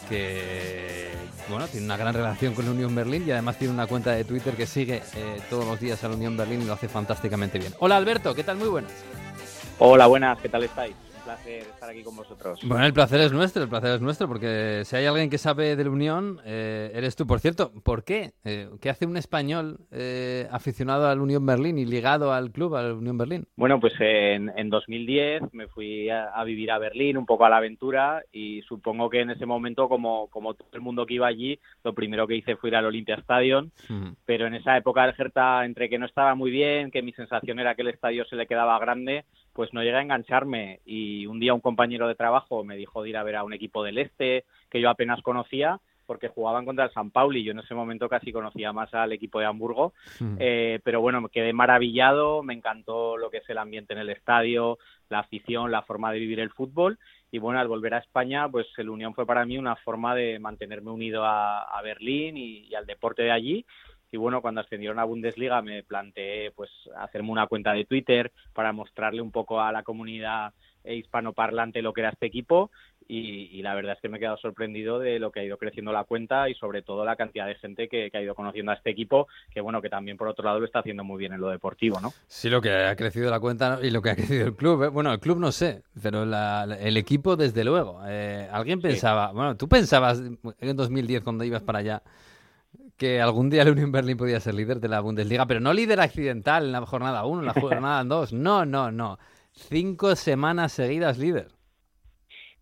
[0.08, 1.10] que
[1.50, 4.26] bueno tiene una gran relación con la Unión Berlín y además tiene una cuenta de
[4.26, 7.58] Twitter que sigue eh, todos los días a la Unión Berlín y lo hace fantásticamente
[7.58, 7.74] bien.
[7.80, 8.58] Hola Alberto, ¿qué tal?
[8.58, 8.92] Muy buenas.
[9.80, 10.94] Hola, buenas, ¿qué tal estáis?
[11.24, 12.60] Placer estar aquí con vosotros.
[12.64, 15.78] Bueno, el placer es nuestro, el placer es nuestro, porque si hay alguien que sabe
[15.78, 17.26] de la Unión, eh, eres tú.
[17.26, 18.34] Por cierto, ¿por qué?
[18.44, 22.94] Eh, ¿Qué hace un español eh, aficionado al Unión Berlín y ligado al club, al
[22.94, 23.46] Unión Berlín?
[23.56, 27.50] Bueno, pues en, en 2010 me fui a, a vivir a Berlín, un poco a
[27.50, 31.28] la aventura, y supongo que en ese momento, como, como todo el mundo que iba
[31.28, 33.70] allí, lo primero que hice fue ir al Olympia Stadium,
[34.26, 37.60] pero en esa época el Hertha, entre que no estaba muy bien, que mi sensación
[37.60, 40.80] era que el estadio se le quedaba grande, pues no llegué a engancharme.
[40.86, 43.54] Y un día un compañero de trabajo me dijo de ir a ver a un
[43.54, 47.44] equipo del Este, que yo apenas conocía, porque jugaban contra el San Pauli.
[47.44, 49.94] Yo en ese momento casi conocía más al equipo de Hamburgo.
[50.38, 54.10] Eh, pero bueno, me quedé maravillado, me encantó lo que es el ambiente en el
[54.10, 56.98] estadio, la afición, la forma de vivir el fútbol.
[57.32, 60.40] Y bueno, al volver a España, pues el Unión fue para mí una forma de
[60.40, 63.66] mantenerme unido a, a Berlín y, y al deporte de allí.
[64.14, 68.72] Y bueno, cuando ascendieron a Bundesliga me planteé pues hacerme una cuenta de Twitter para
[68.72, 70.54] mostrarle un poco a la comunidad
[70.86, 72.70] hispanoparlante lo que era este equipo
[73.08, 75.58] y, y la verdad es que me he quedado sorprendido de lo que ha ido
[75.58, 78.72] creciendo la cuenta y sobre todo la cantidad de gente que, que ha ido conociendo
[78.72, 81.34] a este equipo, que bueno, que también por otro lado lo está haciendo muy bien
[81.34, 82.14] en lo deportivo, ¿no?
[82.28, 84.84] Sí, lo que ha crecido la cuenta y lo que ha crecido el club.
[84.84, 84.88] ¿eh?
[84.90, 88.00] Bueno, el club no sé, pero la- la- el equipo desde luego.
[88.08, 90.22] Eh, Alguien pensaba, bueno, tú pensabas
[90.60, 92.04] en 2010 cuando ibas para allá
[93.04, 96.00] que algún día el Unión Berlín podía ser líder de la Bundesliga, pero no líder
[96.00, 98.32] accidental en la jornada 1, en la jornada 2.
[98.32, 99.18] No, no, no.
[99.52, 101.48] Cinco semanas seguidas líder.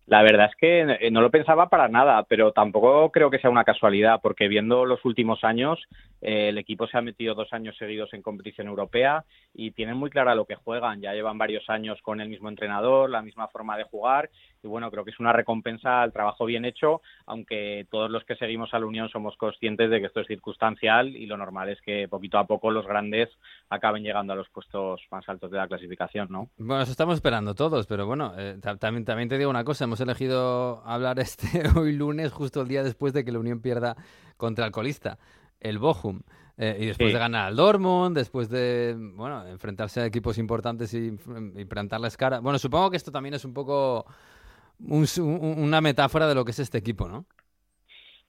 [0.06, 3.62] La verdad es que no lo pensaba para nada, pero tampoco creo que sea una
[3.62, 5.78] casualidad, porque viendo los últimos años,
[6.22, 10.34] el equipo se ha metido dos años seguidos en competición europea y tienen muy clara
[10.34, 11.00] lo que juegan.
[11.00, 14.30] Ya llevan varios años con el mismo entrenador, la misma forma de jugar
[14.62, 18.36] y bueno, creo que es una recompensa al trabajo bien hecho, aunque todos los que
[18.36, 21.80] seguimos a la Unión somos conscientes de que esto es circunstancial y lo normal es
[21.82, 23.28] que poquito a poco los grandes
[23.68, 26.48] acaben llegando a los puestos más altos de la clasificación, ¿no?
[26.58, 29.84] Bueno, eso estamos esperando todos, pero bueno, eh, ta- también, también te digo una cosa,
[29.84, 33.96] hemos elegido hablar este hoy lunes, justo el día después de que la Unión pierda
[34.36, 35.18] contra el colista,
[35.62, 36.20] el Bochum,
[36.58, 37.12] eh, y después Sí.
[37.14, 41.16] de ganar al Dortmund, después de, bueno, enfrentarse a equipos importantes y,
[41.56, 42.40] y plantarles cara.
[42.40, 44.04] Bueno, supongo que esto también es un poco
[44.80, 47.24] un s- un- una metáfora de lo que es este equipo, ¿no?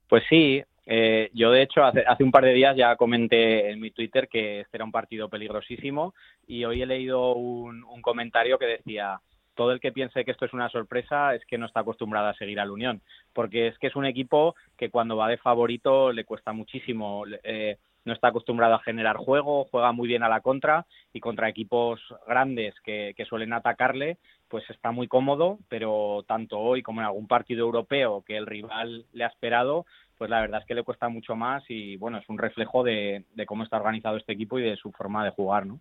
[0.08, 3.80] Pues sí, Eh, yo, de hecho, hace, hace un par de días ya comenté en
[3.80, 6.14] mi Twitter que este era un partido peligrosísimo
[6.46, 9.22] y hoy he leído un, un comentario que decía
[9.56, 12.36] todo el que piense que esto es una sorpresa es que no está acostumbrado a
[12.36, 13.02] seguir al Unión,
[13.34, 17.24] porque es que es un equipo que cuando va de favorito le cuesta muchísimo.
[17.44, 21.50] Eh, no está acostumbrado a generar juego, juega muy bien a la contra y contra
[21.50, 24.18] equipos grandes que, suelen atacarle,
[24.50, 29.06] pues está muy cómodo, pero tanto hoy como en algún partido europeo que el rival
[29.14, 29.86] le ha esperado,
[30.18, 33.24] pues la verdad es que le cuesta mucho más y bueno, es un reflejo de,
[33.48, 35.80] cómo está organizado este equipo y de su forma de jugar, ¿no?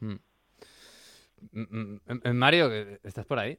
[0.00, 0.12] Hmm.
[0.12, 0.31] Mm, mm,
[2.32, 2.70] Mario,
[3.02, 3.58] ¿estás por ahí?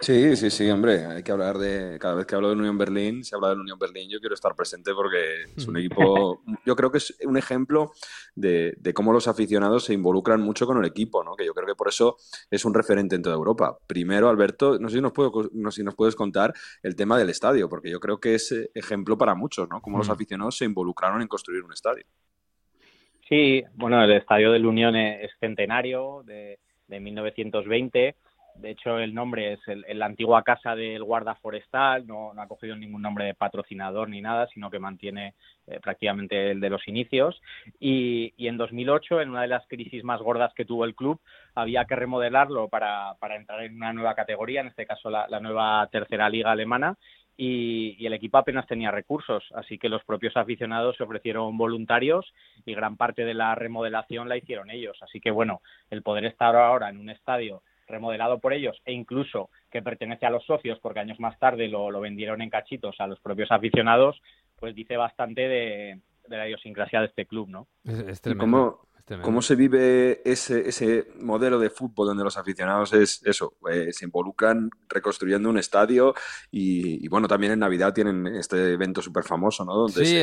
[0.00, 1.04] Sí, sí, sí, hombre.
[1.06, 1.98] Hay que hablar de.
[1.98, 4.54] Cada vez que hablo de Unión Berlín, se habla de Unión Berlín, yo quiero estar
[4.54, 6.40] presente porque es un equipo.
[6.64, 7.90] Yo creo que es un ejemplo
[8.36, 11.34] de, cómo los aficionados se involucran mucho con el equipo, ¿no?
[11.34, 12.16] Que yo creo que por eso
[12.48, 13.76] es un referente en toda Europa.
[13.88, 15.12] Primero, Alberto, no sé si nos,
[15.52, 18.54] no sé si nos puedes contar el tema del estadio, porque yo creo que es
[18.74, 19.80] ejemplo para muchos, ¿no?
[19.80, 20.12] Cómo los mm.
[20.12, 22.04] aficionados se involucraron en construir un estadio.
[23.28, 28.16] Sí, bueno, el estadio de la Unión es centenario de, de 1920
[28.60, 29.60] de hecho, el nombre es
[29.94, 34.48] la antigua casa del guarda forestal, no, ha cogido ningún nombre de patrocinador ni nada,
[34.52, 35.34] sino que mantiene
[35.66, 37.40] eh, prácticamente el de los inicios.
[37.78, 41.20] Y, en 2008, en una de las crisis más gordas que tuvo el club,
[41.54, 46.28] había que remodelarlo para, entrar en una nueva categoría, en este caso la, nueva tercera
[46.28, 46.96] liga alemana,
[47.38, 52.26] y, y, el equipo apenas tenía recursos, así que los propios aficionados se ofrecieron voluntarios
[52.66, 54.98] y gran parte de la remodelación la hicieron ellos.
[55.00, 59.50] Así que bueno, el poder estar ahora en un estadio remodelado por ellos e incluso
[59.70, 63.06] que pertenece a los socios porque años más tarde lo, lo vendieron en cachitos a
[63.06, 64.20] los propios aficionados,
[64.58, 67.66] pues dice bastante de, la idiosincrasia de este club, ¿no?
[67.84, 68.80] Es, ¿Cómo
[69.42, 74.70] se vive ese, ese modelo de fútbol donde los aficionados es eso, eh, se involucran
[74.88, 76.14] reconstruyendo un estadio
[76.50, 79.88] y, bueno, también en Navidad tienen este evento súper famoso, ¿no?
[79.88, 80.22] sí,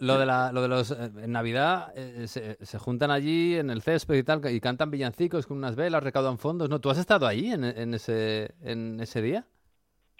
[0.00, 0.90] lo, de la, lo de los...
[0.90, 5.46] Eh, en Navidad eh, se, juntan allí en el césped y tal y cantan villancicos
[5.46, 6.80] con unas velas, recaudan fondos, ¿no?
[6.80, 9.46] ¿Tú has estado ahí en, en, ese, en ese día?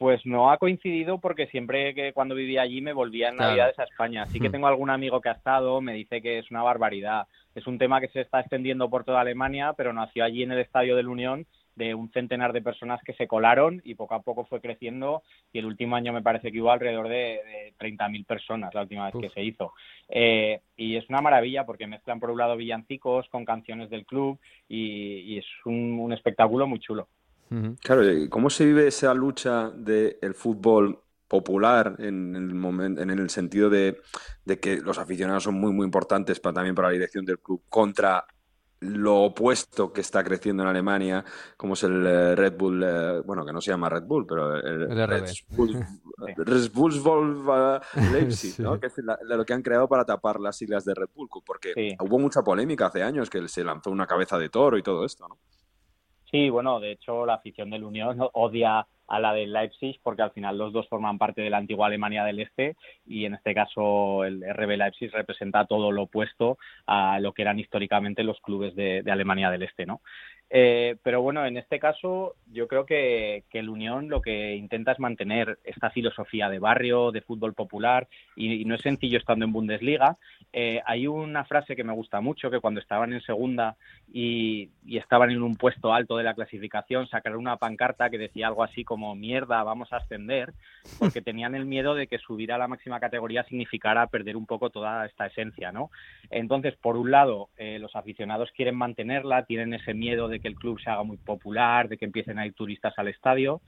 [0.03, 3.85] Pues no ha coincidido porque siempre que cuando vivía allí me volvía en Navidades a
[3.85, 4.27] España.
[4.27, 4.51] Sí que hmm.
[4.51, 7.29] tengo algún amigo que ha estado, me dice que es una barbaridad.
[7.55, 10.59] Es un tema que se está extendiendo por toda Alemania, pero nació allí en el
[10.59, 14.23] Estadio de la Unión de un centenar de personas que se colaron y poco a
[14.23, 18.27] poco fue creciendo y el último año me parece que hubo alrededor de, de 30.000
[18.27, 19.73] personas la última vez que se hizo.
[20.09, 24.41] Eh, y es una maravilla porque mezclan por un lado villancicos con canciones del club
[24.69, 27.07] y, es un espectáculo muy chulo.
[27.83, 31.03] Claro, ¿cómo se vive esa lucha del fútbol
[31.33, 34.01] popular en el, momento, en el sentido de,
[34.61, 38.27] que los aficionados son muy, muy importantes para, también para la dirección del club contra
[38.81, 41.25] lo opuesto que está creciendo en Alemania,
[41.57, 44.57] como es el eh, Red Bull, eh, bueno, que no se llama Red Bull, pero
[44.57, 45.87] el, Red Bull,
[46.37, 46.93] Red Bull
[48.13, 48.79] Leipzig, ¿no?
[48.79, 52.19] que es lo que han creado para tapar las siglas de Red Bull, porque hubo
[52.19, 55.39] mucha polémica hace años que se lanzó una cabeza de toro y todo esto, ¿no?
[56.33, 60.31] Sí, bueno, de hecho la afición del Unión odia a la del Leipzig porque al
[60.31, 64.25] final los dos forman parte de la antigua Alemania del Este y en este caso
[64.25, 69.05] el RB Leipzig representa todo lo opuesto a lo que eran históricamente los clubes de,
[69.07, 70.01] Alemania del Este, ¿no?
[70.55, 74.99] Eh, pero bueno, en este caso yo creo que, el Unión lo que intenta es
[74.99, 80.19] mantener esta filosofía de barrio, de fútbol popular, y, no es sencillo estando en Bundesliga.
[80.53, 83.77] Eh, hay una frase que me gusta mucho, que cuando estaban en segunda
[84.13, 88.63] y, estaban en un puesto alto de la clasificación, sacaron una pancarta que decía algo
[88.63, 90.53] así como mierda, vamos a ascender,
[90.99, 94.71] porque tenían el miedo de que subir a la máxima categoría significara perder un poco
[94.71, 95.91] toda esta esencia, ¿no?
[96.31, 100.57] Entonces, por un lado, eh, los aficionados quieren mantenerla, tienen ese miedo de que el
[100.57, 103.61] club se haga muy popular, de que empiecen a ir turistas al estadio,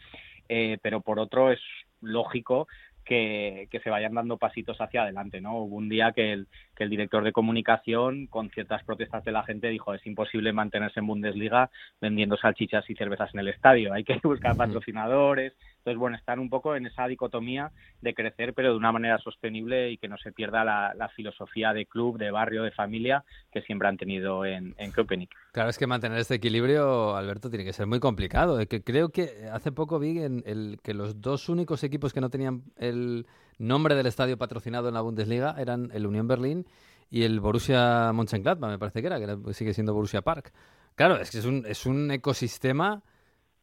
[0.49, 1.61] eh, pero por otro es
[2.01, 2.67] lógico
[3.05, 5.59] que, se vayan dando pasitos hacia adelante, ¿no?
[5.59, 9.45] Hubo un día que el, que el director de comunicación, con ciertas protestas de la
[9.45, 14.05] gente, dijo es imposible mantenerse en Bundesliga vendiendo salchichas y cervezas en el estadio, hay
[14.05, 15.53] que buscar patrocinadores,
[15.85, 19.91] entonces, bueno, están un poco en esa dicotomía de crecer, pero de una manera sostenible
[19.91, 23.87] y que no se pierda la, filosofía de club, de barrio, de familia que siempre
[23.87, 24.93] han tenido en, en
[25.53, 28.67] Claro, es que mantener este equilibrio, Alberto, tiene que ser muy complicado.
[28.67, 32.31] Que creo que hace poco vi en el, que los dos únicos equipos que no
[32.31, 33.27] tenían el
[33.59, 36.67] nombre del estadio patrocinado en la Bundesliga eran el Unión Berlín
[37.11, 40.53] y el Borussia Mönchengladbach, me parece que era, que sigue siendo Borussia Park.
[40.95, 43.03] Claro, es que es un, es un ecosistema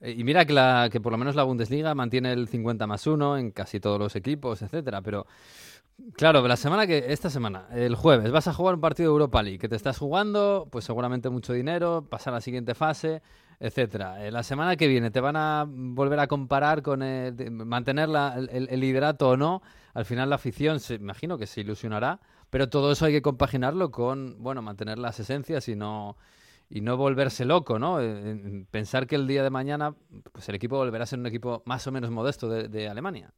[0.02, 3.06] eh, y mira que, la, que por lo menos la Bundesliga mantiene el 50 más
[3.08, 5.28] 1 en casi todos los equipos, etcétera, pero
[6.16, 9.44] claro, la semana que esta semana, el jueves vas a jugar un partido de Europa
[9.44, 13.22] League que te estás jugando, pues seguramente mucho dinero, pasar a la siguiente fase,
[13.62, 14.26] etcétera.
[14.26, 17.00] Eh, la semana que viene te van a volver a comparar con
[17.68, 18.10] mantener
[18.50, 19.62] el, liderato o no.
[19.94, 22.20] Al final la afición, se, imagino que se ilusionará,
[22.50, 26.18] pero todo eso hay que compaginarlo con, bueno, mantener las esencias y no
[26.74, 27.98] y no volverse loco, ¿no?
[28.72, 29.94] pensar que el día de mañana
[30.32, 33.34] pues el equipo volverá a ser un equipo más o menos modesto de, Alemania.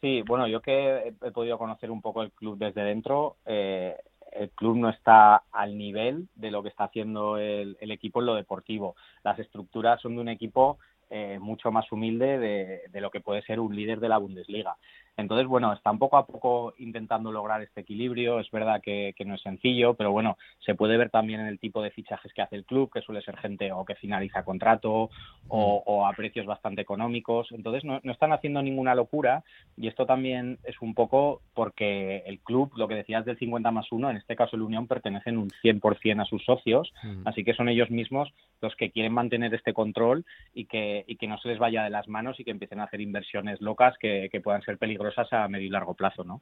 [0.00, 3.96] Sí, bueno, yo que he, podido conocer un poco el club desde dentro, eh,
[4.34, 8.34] el club no está al nivel de lo que está haciendo el, equipo en lo
[8.34, 8.96] deportivo.
[9.22, 10.78] Las estructuras son de un equipo
[11.10, 14.76] eh, mucho más humilde de, lo que puede ser un líder de la Bundesliga.
[15.16, 18.40] Entonces, bueno, están poco a poco intentando lograr este equilibrio.
[18.40, 21.82] Es verdad que, no es sencillo, pero bueno, se puede ver también en el tipo
[21.82, 25.10] de fichajes que hace el club, que suele ser gente o que finaliza contrato
[25.48, 26.08] o, mm.
[26.08, 27.48] a precios bastante económicos.
[27.52, 29.44] Entonces, no, están haciendo ninguna locura
[29.76, 33.90] y esto también es un poco porque el club, lo que decías del 50 más
[33.90, 37.26] 1, en este caso el Unión, pertenecen un 100% a sus socios, mm.
[37.26, 40.24] así que son ellos mismos los que quieren mantener este control
[40.54, 42.84] y que, y que no se les vaya de las manos y que empiecen a
[42.84, 46.40] hacer inversiones locas que, que puedan ser peligrosas a medio y largo plazo, ¿no?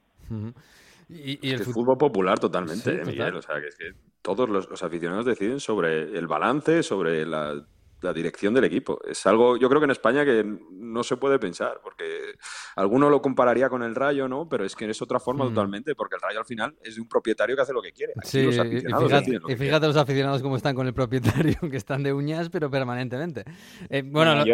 [1.08, 3.36] Y, el fútbol popular totalmente, Miguel.
[3.36, 7.62] O sea, que es que todos los, aficionados deciden sobre el balance, sobre la,
[8.10, 8.98] dirección del equipo.
[9.06, 12.36] Es algo, yo creo que en España que no se puede pensar, porque
[12.74, 14.48] alguno lo compararía con el Rayo, ¿no?
[14.48, 17.08] Pero es que es otra forma totalmente, porque el Rayo al final es de un
[17.08, 18.14] propietario que hace lo que quiere.
[18.22, 22.70] sí, y fíjate, los aficionados cómo están con el propietario, que están de uñas, pero
[22.70, 23.44] permanentemente.
[23.90, 24.44] Eh, bueno,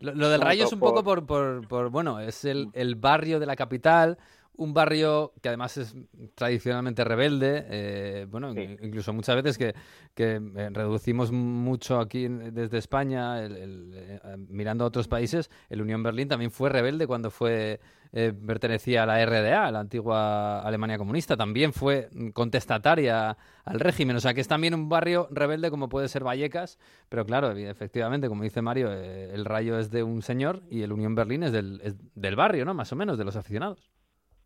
[0.00, 3.54] lo, del Rayo es un poco por, por, bueno, es el, el barrio de la
[3.54, 4.18] capital
[4.58, 5.94] un barrio que además es
[6.34, 9.74] tradicionalmente rebelde, eh, bueno, incluso muchas veces que,
[10.16, 16.50] eh, reducimos mucho aquí desde España, eh, mirando a otros países, el Unión Berlín también
[16.50, 23.36] fue rebelde cuando fue pertenecía a la RDA, la antigua Alemania comunista, también fue contestataria
[23.66, 26.78] al régimen, o sea que es también un barrio rebelde como puede ser Vallecas,
[27.10, 31.14] pero claro, efectivamente, como dice Mario, el Rayo es de un señor y el Unión
[31.14, 32.72] Berlín es del, es del barrio, ¿no?
[32.72, 33.90] Más o menos, de los aficionados.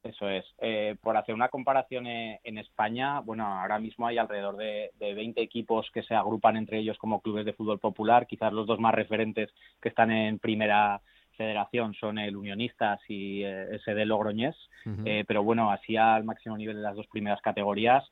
[0.02, 0.44] Eso es.
[0.58, 5.14] Eh, por hacer una comparación eh, en España, bueno, ahora mismo hay alrededor de, de,
[5.14, 8.26] 20 equipos que se agrupan entre ellos como clubes de fútbol popular.
[8.26, 11.00] Quizás los dos más referentes que están en primera
[11.36, 14.56] federación son el Unionistas y eh, SD Logroñés.
[15.04, 18.04] Eh, pero bueno, así al máximo nivel de las dos primeras categorías,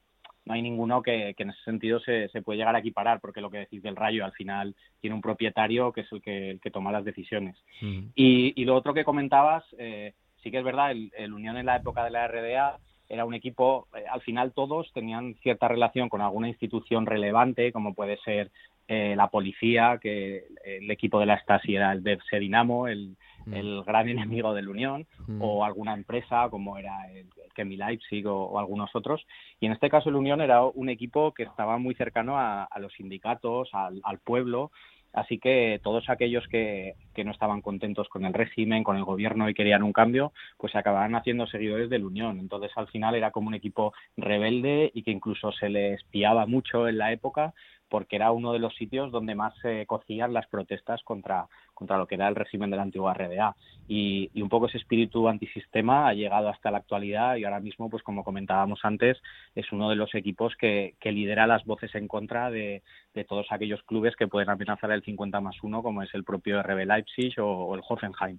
[0.44, 3.50] no hay ninguno que, en ese sentido se, se, puede llegar a equiparar, porque lo
[3.50, 6.70] que decís del Rayo al final tiene un propietario que es el que, el que
[6.70, 7.56] toma las decisiones.
[7.80, 11.76] y, y, lo otro que comentabas, eh, sí que es verdad, el, Unión en la
[11.76, 16.20] época de la RDA era un equipo, eh, al final todos tenían cierta relación con
[16.20, 18.50] alguna institución relevante, como puede ser
[18.88, 23.82] eh, la policía, que el equipo de la Stasi era el Bebse Dinamo, el, mm.
[23.84, 25.42] gran enemigo del Unión, mm.
[25.42, 29.26] o alguna empresa como era el, Kemi Leipzig o, algunos otros.
[29.58, 32.92] Y en este caso el Unión era un equipo que estaba muy cercano a, los
[32.94, 34.70] sindicatos, al, al pueblo,
[35.12, 39.48] Así que todos aquellos que, que, no estaban contentos con el régimen, con el gobierno
[39.48, 42.38] y querían un cambio, pues se acababan haciendo seguidores de la Unión.
[42.38, 46.86] Entonces al final era como un equipo rebelde y que incluso se le espiaba mucho
[46.86, 47.54] en la época
[47.90, 52.06] porque era uno de los sitios donde más se cocían las protestas contra, contra lo
[52.06, 53.56] que era el régimen de la antigua RDA.
[53.88, 58.02] Y, un poco ese espíritu antisistema ha llegado hasta la actualidad y ahora mismo, pues
[58.02, 59.20] como comentábamos antes,
[59.54, 62.82] es uno de los equipos que lidera las voces en contra de,
[63.14, 66.62] de, todos aquellos clubes que pueden amenazar el 50 más 1, como es el propio
[66.62, 68.38] RB Leipzig o, el Hoffenheim.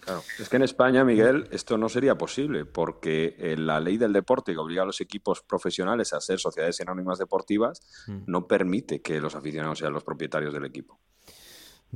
[0.00, 0.20] Claro.
[0.38, 4.52] Es que en España, Miguel, esto no sería posible porque eh, la ley del deporte
[4.52, 7.80] que obliga a los equipos profesionales a ser sociedades anónimas deportivas
[8.26, 10.98] no permite que los aficionados sean los propietarios del equipo.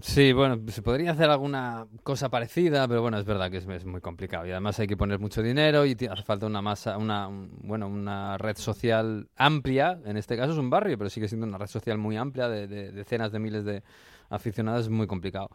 [0.00, 4.00] Sí, bueno, se podría hacer alguna cosa parecida, pero bueno, es verdad que es, muy
[4.00, 7.88] complicado y además hay que poner mucho dinero y hace falta una masa, una, bueno,
[7.88, 10.00] una red social amplia.
[10.06, 12.66] En este caso es un barrio, pero sigue siendo una red social muy amplia de,
[12.90, 13.82] decenas de miles de
[14.30, 14.86] aficionados.
[14.86, 15.50] Es muy complicado.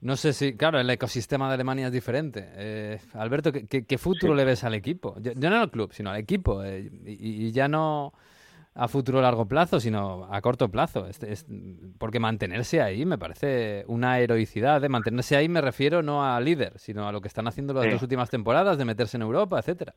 [0.00, 2.48] No sé si, claro, el ecosistema de Alemania es diferente.
[2.54, 5.16] Eh, Alberto, ¿qué, futuro le ves al equipo?
[5.20, 8.14] Yo, no al club, sino al equipo eh, y ya no
[8.74, 11.06] a futuro largo plazo, sino a corto plazo.
[11.98, 14.80] Porque mantenerse ahí me parece una heroicidad.
[14.80, 14.90] De ¿eh?
[14.90, 18.02] mantenerse ahí me refiero no a líder, sino a lo que están haciendo las dos
[18.02, 19.94] últimas temporadas, de meterse en Europa, etcétera.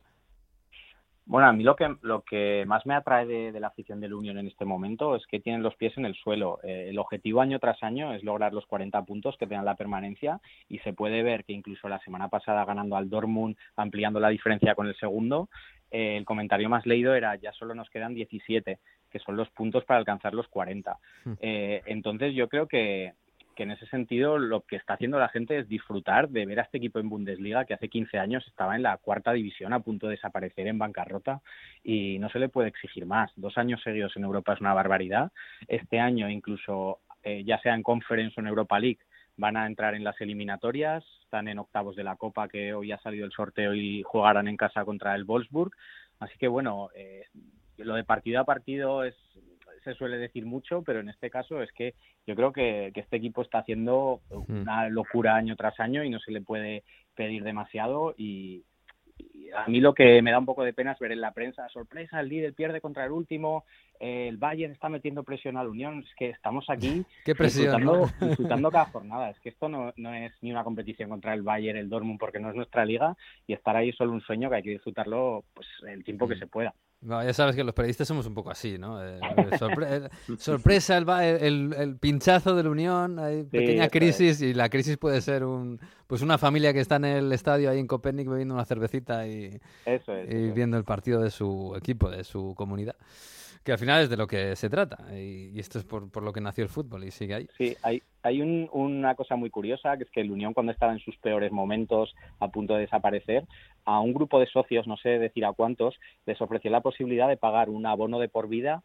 [1.26, 4.38] Bueno, a mí lo que, lo que más me atrae de, la afición del Unión
[4.38, 6.60] en este momento es que tienen los pies en el suelo.
[6.62, 10.40] Eh, el objetivo año tras año es lograr los 40 puntos que tengan la permanencia
[10.68, 14.76] y se puede ver que incluso la semana pasada ganando al Dortmund, ampliando la diferencia
[14.76, 15.48] con el segundo,
[15.90, 18.78] eh, el comentario más leído era ya solo nos quedan 17,
[19.10, 20.96] que son los puntos para alcanzar los 40.
[21.24, 21.32] Hmm.
[21.40, 23.14] Eh, entonces yo creo que,
[23.56, 26.62] que en ese sentido lo que está haciendo la gente es disfrutar de ver a
[26.62, 30.06] este equipo en Bundesliga que hace 15 años estaba en la cuarta división a punto
[30.06, 31.40] de desaparecer en bancarrota
[31.82, 33.32] y no se le puede exigir más.
[33.34, 35.32] Dos años seguidos en Europa es una barbaridad.
[35.66, 39.00] Este año incluso eh, ya sea en Conference o en Europa League,
[39.36, 42.98] van a entrar en las eliminatorias, están en octavos de la Copa que hoy ha
[42.98, 45.72] salido el sorteo y jugarán en casa contra el Wolfsburg.
[46.20, 47.24] Así que bueno, eh,
[47.78, 49.16] lo de partido a partido es
[49.86, 51.94] se suele decir mucho, pero en este caso es que
[52.26, 56.18] yo creo que, que este equipo está haciendo una locura año tras año y no
[56.18, 56.82] se le puede
[57.14, 58.64] pedir demasiado y,
[59.54, 61.68] a mí lo que me da un poco de pena es ver en la prensa,
[61.68, 63.64] sorpresa, el líder pierde contra el último,
[63.98, 67.80] eh, el Bayern está metiendo presión a la Unión, es que estamos aquí ¿Qué presión,
[68.20, 71.78] disfrutando, cada jornada, es que esto no, no, es ni una competición contra el Bayern,
[71.78, 73.16] el Dortmund, porque no es nuestra liga
[73.46, 76.34] y estar ahí es solo un sueño que hay que disfrutarlo pues el tiempo que
[76.34, 76.40] mm.
[76.40, 76.74] se pueda.
[77.02, 79.04] Ya sabes que los periodistas somos un poco así, ¿no?
[79.04, 79.20] Eh,
[80.38, 85.44] sorpresa, el, el, pinchazo de la Unión, hay pequeña crisis y la crisis puede ser
[85.44, 89.26] un, pues una familia que está en el estadio ahí en Copenhague bebiendo una cervecita
[89.26, 89.60] y,
[90.28, 92.96] y viendo el partido de su equipo, de su comunidad.
[93.66, 96.32] Que al final es de lo que se trata y, esto es por, por, lo
[96.32, 97.48] que nació el fútbol y sigue ahí.
[97.58, 100.92] Sí, hay, hay un, una cosa muy curiosa, que es que el Unión cuando estaba
[100.92, 103.44] en sus peores momentos a punto de desaparecer,
[103.84, 105.96] a un grupo de socios, no sé decir a cuántos,
[106.26, 108.84] les ofreció la posibilidad de pagar un abono de por vida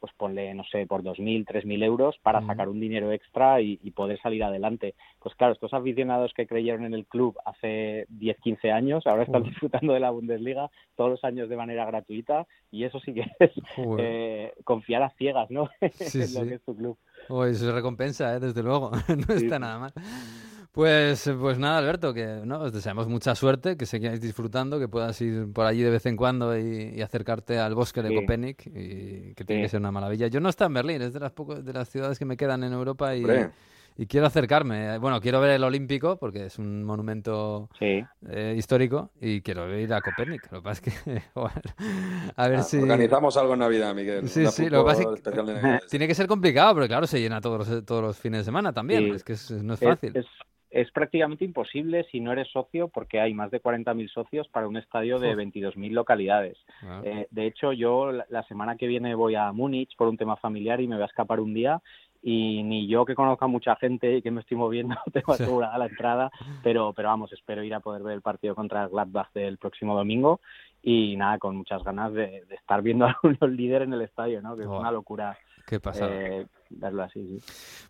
[0.00, 4.20] pues ponle, no sé, por 2.000, 3.000 euros para sacar un dinero extra y, poder
[4.20, 4.94] salir adelante.
[5.18, 9.42] Pues claro, estos aficionados que creyeron en el club hace 10, 15 años, ahora están
[9.42, 13.50] disfrutando de la Bundesliga todos los años de manera gratuita y eso sí que es
[13.98, 15.68] eh, confiar a ciegas, ¿no?
[15.80, 16.98] en lo que es tu club.
[17.28, 18.40] Uy, eso es recompensa, ¿eh?
[18.40, 19.92] desde luego, no está nada mal.
[20.78, 22.60] Pues, pues nada, Alberto, que ¿no?
[22.60, 26.16] os deseamos mucha suerte, que sigáis disfrutando, que puedas ir por allí de vez en
[26.16, 30.28] cuando y, acercarte al bosque de Copenhague, y que tiene que ser una maravilla.
[30.28, 31.32] Yo no estoy en Berlín, es de las,
[31.64, 33.24] de las ciudades que me quedan en Europa y,
[33.96, 34.98] y quiero acercarme.
[34.98, 40.00] Bueno, quiero ver el Olímpico, porque es un monumento eh, histórico, y quiero ir a
[40.00, 40.46] Copenhague.
[40.52, 41.22] Lo que pasa es que,
[42.36, 42.76] a ver ah, si...
[42.76, 44.28] Organizamos algo en Navidad, Miguel.
[44.28, 47.40] Sí, sí, lo que pasa es que tiene que ser complicado, porque claro, se llena
[47.40, 50.26] todos los, todos los fines de semana también, es que no es fácil es
[50.92, 55.18] prácticamente imposible si no eres socio porque hay más de 40.000 socios para un estadio
[55.18, 56.58] de 22.000 localidades.
[56.82, 57.00] Ah.
[57.04, 60.80] Eh, de hecho, yo la, semana que viene voy a Múnich por un tema familiar
[60.80, 61.80] y me voy a escapar un día
[62.22, 65.78] y ni yo que conozca a mucha gente y que me estoy moviendo tengo asegurada
[65.78, 66.30] la entrada,
[66.62, 69.94] pero, pero vamos, espero ir a poder ver el partido contra el Gladbach del próximo
[69.94, 70.40] domingo
[70.82, 74.56] y nada, con muchas ganas de, estar viendo a unos líderes en el estadio, ¿no?
[74.56, 75.36] que es una locura
[75.68, 76.10] Qué pasada.
[76.10, 77.38] Eh, verlo así,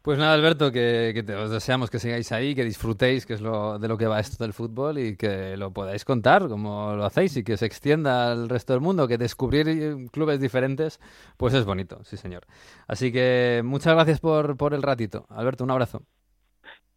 [0.02, 3.78] Pues nada, Alberto, que, te, os deseamos que sigáis ahí, que disfrutéis, que es lo,
[3.78, 7.36] de lo que va esto del fútbol y que lo podáis contar como lo hacéis
[7.36, 10.98] y que se extienda al resto del mundo, que descubrir clubes diferentes,
[11.36, 12.46] pues es bonito, sí señor.
[12.88, 15.26] Así que muchas gracias por, por el ratito.
[15.28, 16.02] Alberto, un abrazo.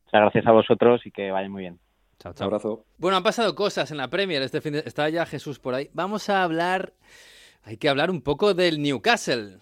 [0.06, 1.80] Muchas gracias a vosotros y que vayan muy bien.
[2.22, 2.46] Chao, chao.
[2.46, 2.86] abrazo.
[2.98, 4.84] Bueno, han pasado cosas en la Premier este fin de...
[4.86, 5.90] Está ya Jesús por ahí.
[5.94, 6.94] Vamos a hablar...
[7.64, 9.60] Hay que hablar un poco del Newcastle.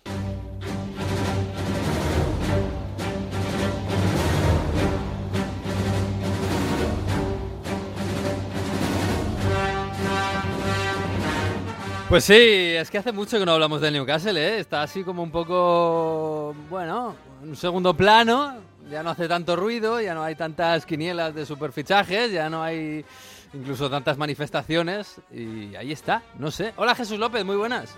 [12.10, 14.60] Pues sí, es que hace mucho que no hablamos del Newcastle, ¿eh?
[14.60, 18.55] Está así como un poco, bueno, un segundo plano,
[18.89, 23.05] ya no hace tanto ruido, ya no hay tantas quinielas de superfichajes, ya no hay
[23.53, 26.73] incluso tantas manifestaciones y ahí está, no sé.
[26.75, 27.95] Hola Jesús López, muy buenas.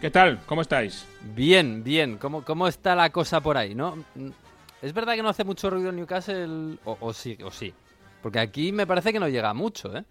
[0.00, 0.40] ¿Qué tal?
[0.46, 1.06] ¿Cómo estáis?
[1.34, 2.18] Bien, bien.
[2.18, 3.96] ¿Cómo, cómo está la cosa por ahí, no?
[4.82, 6.78] ¿Es verdad que no hace mucho ruido el Newcastle?
[6.84, 7.72] O, o sí, o sí.
[8.22, 10.04] Porque aquí me parece que no llega mucho, ¿eh?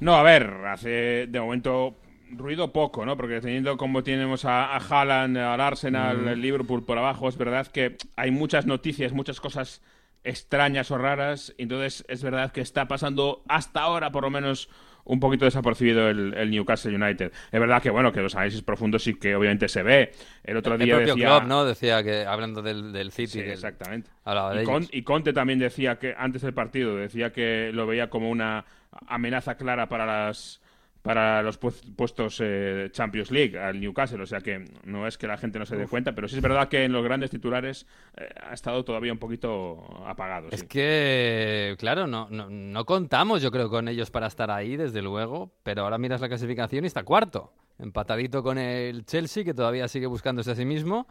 [0.00, 1.96] No, a ver, hace de momento
[2.30, 3.16] ruido poco, ¿no?
[3.16, 7.66] Porque teniendo como tenemos a, a Haaland, al Arsenal, el Liverpool por abajo, es verdad
[7.66, 9.82] que hay muchas noticias, muchas cosas
[10.24, 11.54] extrañas o raras.
[11.58, 14.68] Entonces es verdad que está pasando hasta ahora, por lo menos,
[15.04, 17.32] un poquito desapercibido el, Newcastle United.
[17.50, 20.12] Es verdad que, bueno, que los análisis profundos sí que obviamente se ve.
[20.44, 21.40] El otro día propio decía...
[21.40, 21.64] ¿no?
[21.64, 23.26] Decía que, hablando del, del City...
[23.26, 24.10] Sí, exactamente.
[24.92, 28.64] y, y Conte también decía que, antes del partido, decía que lo veía como una
[29.06, 30.60] amenaza clara para las
[31.02, 35.38] para los puestos eh, Champions League al Newcastle, o sea que no es que la
[35.38, 37.86] gente no se dé cuenta, pero sí es verdad que en los grandes titulares
[38.16, 40.48] eh, ha estado todavía un poquito apagado.
[40.50, 45.00] Es que, claro, no, no, no, contamos yo creo con ellos para estar ahí, desde
[45.00, 49.88] luego, pero ahora miras la clasificación y está cuarto, empatadito con el Chelsea, que todavía
[49.88, 51.06] sigue buscándose a sí mismo.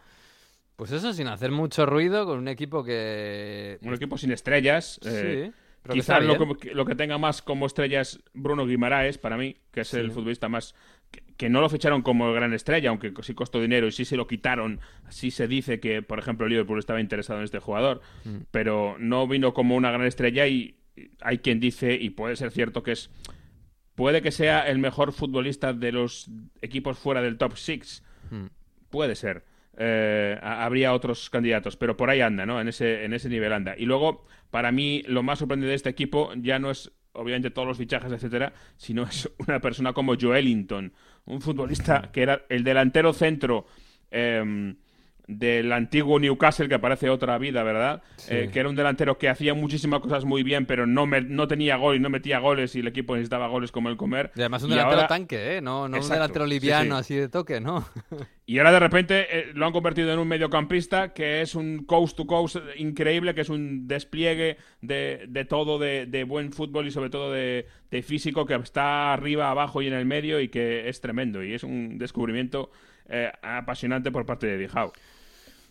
[0.75, 3.79] Pues eso, sin hacer mucho ruido, con un equipo que...
[3.81, 4.97] Un equipo sin estrellas.
[5.03, 5.53] Eh, sí
[5.91, 10.11] Quizás lo, que tenga más como estrella es Bruno Guimaraes, para mí, que es el
[10.11, 10.75] futbolista más.
[11.37, 14.27] Que, no lo ficharon como gran estrella, aunque sí costó dinero y sí se lo
[14.27, 14.81] quitaron.
[15.09, 18.37] Sí se dice que, por ejemplo, Liverpool estaba interesado en este jugador, mm.
[18.51, 20.75] pero no vino como una gran estrella y
[21.21, 23.09] hay quien dice, y puede ser cierto, que es.
[23.95, 26.29] Puede que sea el mejor futbolista de los
[26.61, 28.03] equipos fuera del top 6.
[28.31, 28.45] Mm.
[28.89, 29.43] Puede ser.
[29.81, 32.59] Eh, habría otros candidatos, pero por ahí anda, ¿no?
[32.59, 33.75] En ese, en ese nivel anda.
[33.77, 37.67] Y luego, para mí, lo más sorprendente de este equipo ya no es obviamente todos
[37.67, 40.93] los fichajes, etcétera, sino es una persona como Joelinton,
[41.25, 43.67] un futbolista que era el delantero centro
[44.11, 44.75] em,
[45.29, 48.01] del antiguo Newcastle, que parece otra vida, ¿verdad?
[48.29, 51.75] Eh, que era un delantero que hacía muchísimas cosas muy bien, pero no, no tenía
[51.75, 54.31] gol y no metía goles y el equipo necesitaba goles como el comer.
[54.35, 55.61] Y además un delantero tanque, ¿eh?
[55.61, 57.87] No, no un delantero liviano así de toque, ¿no?
[58.47, 62.17] y ahora de repente eh, lo han convertido en un mediocampista que es un coast
[62.17, 66.91] to coast increíble, que es un despliegue de, de todo, de, de, buen fútbol y
[66.91, 70.89] sobre todo de, de físico que está arriba, abajo y en el medio y que
[70.89, 71.43] es tremendo.
[71.43, 72.71] Y es un descubrimiento
[73.11, 74.91] eh, apasionante por parte de Dijau.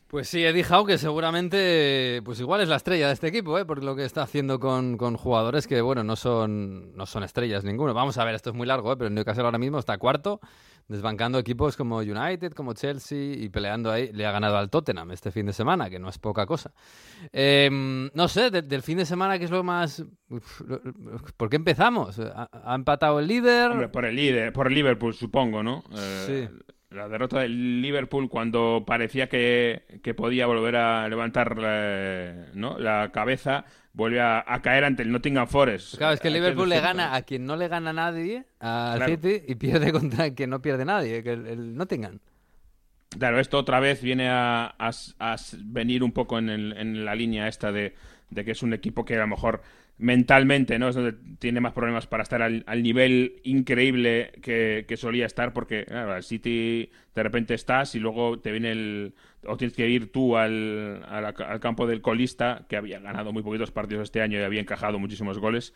[0.09, 3.67] Pues sí, Eddie Howe, que seguramente, pues igual es la estrella de este equipo, ¿eh?
[3.67, 7.93] por lo que está haciendo con, jugadores que, bueno, no son, no son estrellas ninguno.
[7.93, 8.97] Vamos a ver, esto es muy largo, ¿eh?
[8.97, 10.41] pero Newcastle ahora mismo está cuarto,
[10.89, 14.11] desbancando equipos como United, como Chelsea y peleando ahí.
[14.15, 16.73] Le ha ganado al Tottenham este fin de semana, que no es poca cosa.
[17.31, 20.03] Em, no sé, del fin de semana, ¿qué es lo más.
[21.37, 22.19] ¿Por qué empezamos?
[22.19, 23.91] ¿Ha, empatado el líder?
[23.91, 25.85] por el líder, por el Liverpool, supongo, ¿no?
[25.93, 29.83] Eh, sí la derrota del Liverpool cuando parecía que,
[30.17, 31.57] podía volver a levantar
[32.55, 32.79] ¿no?
[32.79, 35.97] la cabeza, vuelve a, caer ante el Nottingham Forest.
[35.99, 39.05] Claro, es que el Liverpool le gana a quien no le gana a nadie, al
[39.05, 42.21] City, y pierde contra quien no pierde nadie, que el, Nottingham.
[43.19, 44.75] Claro, esto otra vez viene a,
[45.65, 47.95] venir un poco en, en la línea esta de,
[48.31, 49.63] de que es un equipo que a lo mejor
[49.99, 50.89] mentalmente, ¿no?
[50.89, 56.13] Es donde tiene más problemas para estar al, nivel increíble que, solía estar, porque claro,
[56.13, 59.15] al City de repente estás y luego te viene el.
[59.45, 63.73] o tienes que ir tú al, al, campo del colista, que había ganado muy poquitos
[63.73, 65.75] partidos este año y había encajado muchísimos goles,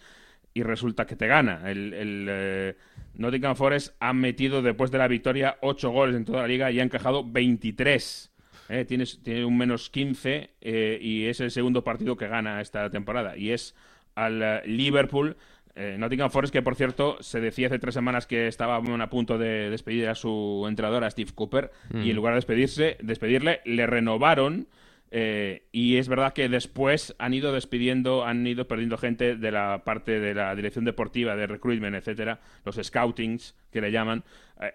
[0.54, 1.68] y resulta que te gana.
[1.68, 2.76] El, el eh,
[3.14, 6.78] Nottingham Forest ha metido después de la victoria 8 goles en toda la liga y
[6.78, 8.32] ha encajado 23.
[8.68, 8.84] ¿eh?
[8.84, 13.36] tiene, tiene un menos 15 eh, y es el segundo partido que gana esta temporada.
[13.36, 13.74] Y es
[14.14, 15.36] al eh, Liverpool.
[15.74, 19.38] Eh, Nottingham Forest, que por cierto se decía hace tres semanas que estaba a punto
[19.38, 23.86] de despedir a su entrenador, a Steve Cooper, y en lugar de despedirse, despedirle, le
[23.86, 24.68] renovaron.
[25.14, 29.82] Eh, y es verdad que después han ido despidiendo, han ido perdiendo gente de la
[29.84, 34.24] parte de la dirección deportiva, de recruitment, etcétera, los scoutings que le llaman.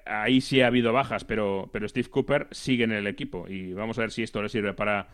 [0.06, 3.98] ahí sí ha habido bajas, pero, pero Steve Cooper sigue en el equipo y vamos
[4.00, 5.08] a ver si esto le sirve para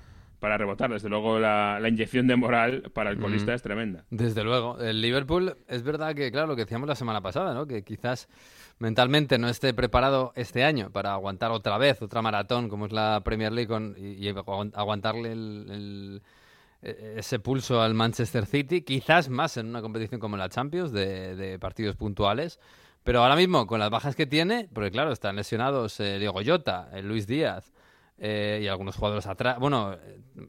[0.44, 0.92] para rebotar.
[0.92, 4.04] Desde luego, la, inyección de moral para el colista es tremenda.
[4.10, 4.78] Desde luego.
[4.78, 7.66] El Liverpool, es verdad que, claro, lo que decíamos la semana pasada, ¿no?
[7.66, 8.28] Que quizás
[8.78, 13.22] mentalmente no esté preparado este año para aguantar otra vez otra maratón como es la
[13.24, 15.32] Premier League y, aguantarle
[16.82, 21.58] e, ese pulso al Manchester City, quizás más en una competición como la Champions, de,
[21.62, 22.60] partidos puntuales.
[23.06, 26.90] Pero ahora mismo, con las bajas que tiene, porque claro, están lesionados eh, Diego Llota,
[26.92, 27.72] eh, Luis Díaz,
[28.18, 29.98] eh, y algunos jugadores atrás, bueno,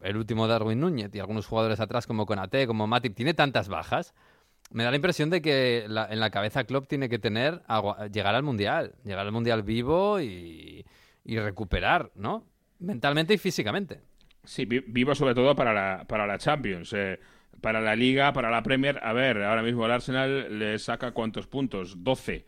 [0.03, 4.15] el último Darwin Núñez y algunos jugadores atrás como Conate, como Matip, tiene tantas bajas.
[4.71, 7.63] Me da la impresión de que en la cabeza Klopp tiene que tener
[8.13, 10.85] llegar al Mundial, llegar al Mundial vivo y,
[11.25, 12.45] recuperar, ¿no?
[12.81, 14.01] Mentalmente y físicamente.
[14.43, 16.93] Sí, vivo sobre todo para la, para la Champions.
[16.93, 17.19] Eh,
[17.61, 21.47] para la Liga, para la Premier, a ver, ahora mismo el Arsenal le saca cuántos
[21.47, 22.45] puntos, 12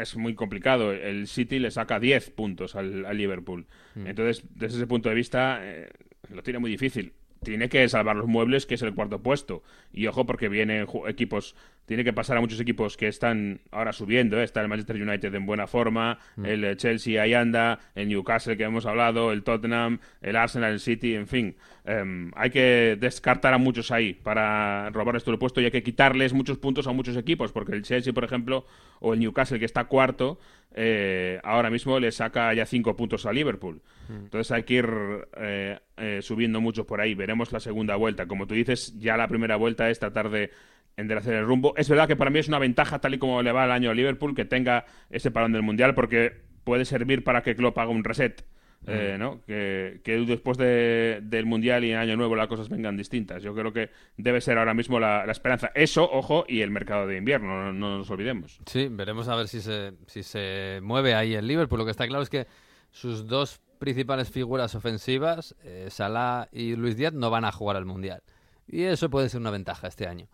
[0.00, 0.92] es muy complicado.
[0.92, 3.66] El City le saca 10 puntos al, Liverpool.
[3.94, 4.06] Mm.
[4.06, 5.88] Entonces, desde ese punto de vista, eh,
[6.28, 9.62] lo tiene muy difícil tiene que salvar los muebles, que es el cuarto puesto.
[9.92, 14.38] Y ojo, porque vienen equipos, tiene que pasar a muchos equipos que están ahora subiendo.
[14.38, 14.44] ¿eh?
[14.44, 16.44] Está el Manchester United en buena forma, mm.
[16.44, 20.80] el eh, Chelsea ahí anda, el Newcastle que hemos hablado, el Tottenham, el Arsenal, el
[20.80, 21.56] City, en fin.
[21.84, 25.82] Em, hay que descartar a muchos ahí para robar esto el puesto y hay que
[25.82, 28.66] quitarles muchos puntos a muchos equipos, porque el Chelsea, por ejemplo,
[29.00, 30.38] o el Newcastle que está cuarto,
[30.72, 33.82] eh, ahora mismo le saca ya cinco puntos a Liverpool.
[34.08, 34.24] Mm.
[34.24, 34.88] Entonces hay que ir
[35.36, 37.14] eh, eh, subiendo mucho por ahí.
[37.14, 38.26] Veremos la segunda vuelta.
[38.26, 40.50] Como tú dices, ya la primera vuelta es tratar de
[40.96, 41.74] enderezar el rumbo.
[41.76, 43.90] Es verdad que para mí es una ventaja, tal y como le va el año
[43.90, 46.32] a Liverpool, que tenga ese parón del Mundial, porque
[46.64, 48.44] puede servir para que Klopp haga un reset
[48.86, 49.42] eh, ¿no?
[49.46, 53.42] que, después del Mundial y en Año Nuevo las cosas vengan distintas.
[53.42, 55.70] Yo creo que debe ser ahora mismo la, esperanza.
[55.74, 58.60] Eso, ojo, y el mercado de invierno, no, nos olvidemos.
[58.66, 61.78] Sí, veremos a ver si se, si se mueve ahí el Liverpool.
[61.78, 62.46] Lo que está claro es que
[62.90, 67.84] sus dos principales figuras ofensivas, eh, Salah y Luis Díaz, no van a jugar al
[67.84, 68.22] Mundial.
[68.66, 70.26] Y eso puede ser una ventaja este año.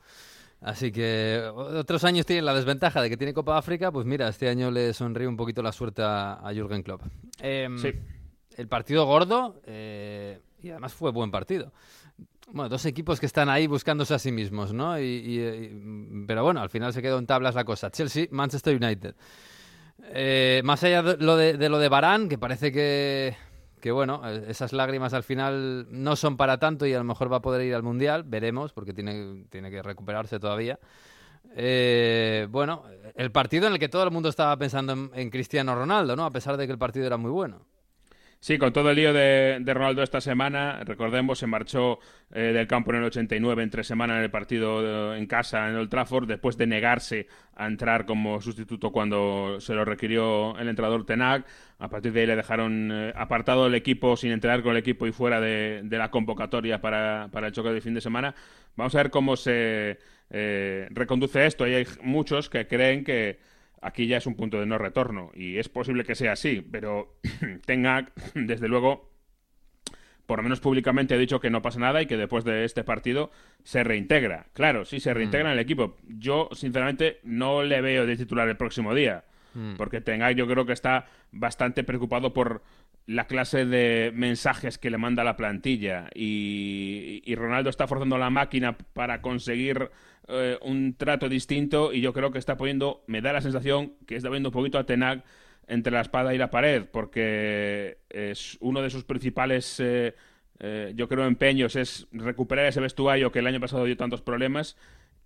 [0.61, 4.49] Así que otros años tienen la desventaja de que tiene Copa África, pues mira, este
[4.49, 7.03] año le sonríe un poquito la suerte a, a Jürgen Klopp.
[7.41, 7.93] Em, sí
[8.57, 11.73] el partido gordo, eh, y además fue buen partido.
[12.49, 14.99] Bueno, dos equipos que están ahí buscándose a sí mismos, ¿no?
[15.01, 17.91] Y, pero bueno, al final se quedó en tablas la cosa.
[17.91, 19.17] Chelsea, Manchester United.
[20.05, 23.37] Eh, más allá de lo de, lo de Barán, que parece que,
[23.81, 27.39] que bueno, esas lágrimas al final no son para tanto y a lo mejor va
[27.39, 30.79] a poder ir al Mundial, veremos, porque tiene, tiene que recuperarse todavía.
[31.57, 32.85] Eh, bueno,
[33.17, 36.25] el partido en el que todo el mundo estaba pensando en, en Cristiano Ronaldo, ¿no?
[36.25, 37.67] A pesar de que el partido era muy bueno.
[38.47, 41.99] Sí, con todo el lío de, Ronaldo esta semana, recordemos, se marchó
[42.33, 45.75] eh, del campo en el 89 en tres semanas en el partido en casa en
[45.75, 47.27] Old Trafford, después de negarse
[47.57, 51.45] a entrar como sustituto cuando se lo requirió el entrenador Tenag.
[51.81, 55.09] A partir de ahí le dejaron eh, apartado del equipo, sin entrenar con el equipo
[55.09, 58.33] y fuera de, la convocatoria para, el choque de fin de semana.
[58.77, 59.99] Vamos a ver cómo se
[60.31, 61.65] eh, reconduce esto.
[61.65, 63.41] Hay muchos que creen que
[63.81, 67.19] aquí ya es un punto de no retorno y es posible que sea así, pero
[67.67, 69.11] tenga, desde luego,
[70.27, 72.85] por lo menos públicamente ha dicho que no pasa nada y que después de este
[72.85, 73.31] partido
[73.63, 74.47] se reintegra.
[74.53, 75.53] Claro, sí, se reintegra mm.
[75.53, 75.97] en el equipo.
[76.07, 79.25] Yo, sinceramente, no le veo de titular el próximo día.
[79.55, 79.77] Mm.
[79.77, 82.63] Porque Tenga, yo creo que está bastante preocupado por
[83.07, 86.11] la clase de mensajes que le manda la plantilla.
[86.15, 89.91] Y, y Ronaldo está forzando la máquina para conseguir
[90.29, 94.17] eh, un trato distinto y yo creo que está poniendo, me da la sensación que
[94.17, 95.23] está poniendo un poquito a Tenag
[95.69, 100.15] entre la espada y la pared, porque es uno de sus principales, eh,
[100.59, 104.77] eh, yo creo, empeños es recuperar ese vestuario que el año pasado dio tantos problemas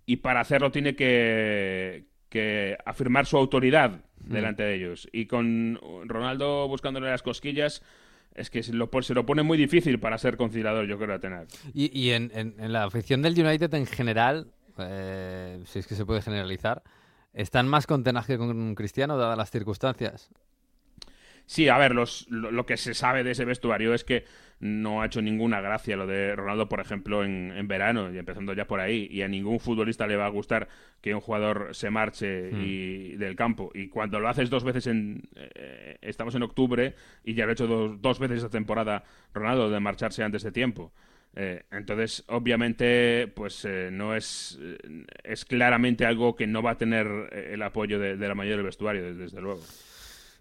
[0.05, 4.33] y para hacerlo tiene que, que afirmar su autoridad mm.
[4.33, 5.07] delante de ellos.
[5.11, 7.83] Y con Ronaldo buscándole las cosquillas,
[8.33, 11.19] es que se lo, se lo pone muy difícil para ser conciliador, yo creo, a
[11.19, 11.47] Tenag.
[11.73, 14.47] Y, y en, en, la afición del United en general,
[14.79, 16.81] eh, si es que se puede generalizar,
[17.33, 20.29] están más con que con Cristiano, dadas las circunstancias.
[21.45, 24.25] Sí, a ver, los, lo, que se sabe de ese vestuario es que
[24.59, 28.65] no ha hecho ninguna gracia lo de Ronaldo, por ejemplo, en, verano, y empezando ya
[28.65, 29.07] por ahí.
[29.09, 30.67] Y a ningún futbolista le va a gustar
[31.01, 32.61] que un jugador se marche hmm.
[32.63, 33.71] y, del campo.
[33.73, 35.23] Y cuando lo haces dos veces en.
[35.35, 39.69] Eh, estamos en octubre y ya lo ha hecho dos, dos veces esta temporada Ronaldo
[39.69, 40.93] de marcharse antes de tiempo.
[41.33, 44.77] Eh, entonces, obviamente, pues eh, no es, eh,
[45.23, 49.13] es claramente algo que no va a tener el apoyo de, la mayoría del vestuario,
[49.13, 49.61] desde luego.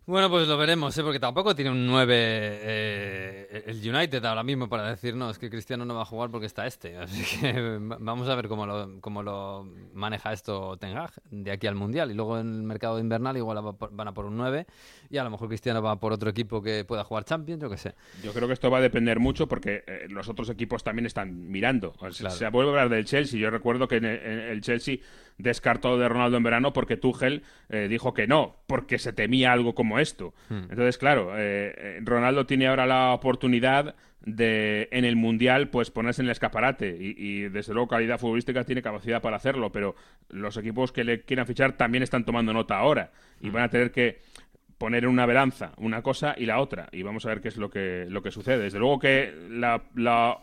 [0.06, 1.02] Bueno, pues lo veremos, ¿eh?
[1.02, 5.50] porque tampoco tiene un 9 eh, el United ahora mismo para decir, no, es que
[5.50, 6.96] Cristiano no va a jugar porque está este.
[6.98, 11.66] Así que vamos a ver cómo lo, cómo lo maneja esto Ten Hag de aquí
[11.66, 12.10] al Mundial.
[12.10, 14.66] Y luego en el mercado invernal igual van a por un 9
[15.10, 17.76] y a lo mejor Cristiano va por otro equipo que pueda jugar Champions, yo qué
[17.76, 17.94] sé.
[18.22, 21.50] Yo creo que esto va a depender mucho porque eh, los otros equipos también están
[21.50, 21.94] mirando.
[22.10, 23.38] Se vuelve a hablar del Chelsea.
[23.38, 24.98] Yo recuerdo que en el Chelsea
[25.42, 29.74] descartó de Ronaldo en verano porque Tuchel eh, dijo que no, porque se temía algo
[29.74, 30.34] como esto.
[30.48, 30.64] Hmm.
[30.70, 36.20] Entonces, claro, eh, eh, Ronaldo tiene ahora la oportunidad de en el Mundial pues ponerse
[36.20, 39.94] en el escaparate y, desde luego calidad futbolística tiene capacidad para hacerlo, pero
[40.28, 43.52] los equipos que le quieran fichar también están tomando nota ahora y hmm.
[43.52, 44.20] van a tener que
[44.76, 47.56] poner en una balanza una cosa y la otra y vamos a ver qué es
[47.56, 48.64] lo que, lo que sucede.
[48.64, 50.40] Desde luego que la, la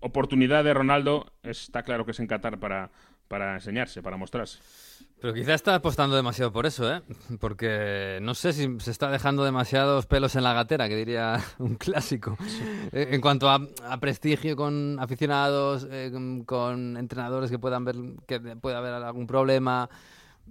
[0.00, 2.90] oportunidad de Ronaldo está claro que es en Qatar para,
[3.28, 4.58] para enseñarse, para mostrarse.
[5.20, 7.02] Pero quizá está apostando demasiado por eso, ¿eh?
[7.40, 11.76] Porque no sé si se está dejando demasiados pelos en la gatera, que diría un
[11.76, 12.36] clásico.
[12.92, 13.60] Eh, en cuanto a,
[13.98, 16.12] prestigio con aficionados, eh,
[16.44, 17.96] con entrenadores que puedan ver
[18.26, 19.88] que pueda haber algún problema.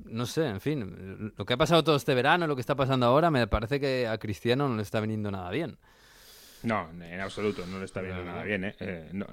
[0.04, 1.34] No sé, en fin.
[1.38, 4.08] Lo que ha pasado todo este verano, lo que está pasando ahora, me parece que
[4.08, 5.78] a Cristiano no le está viniendo nada bien.
[6.66, 8.66] No, en absoluto, no le está viendo nada bien.
[8.66, 8.76] ¿eh?
[8.80, 9.28] eh no,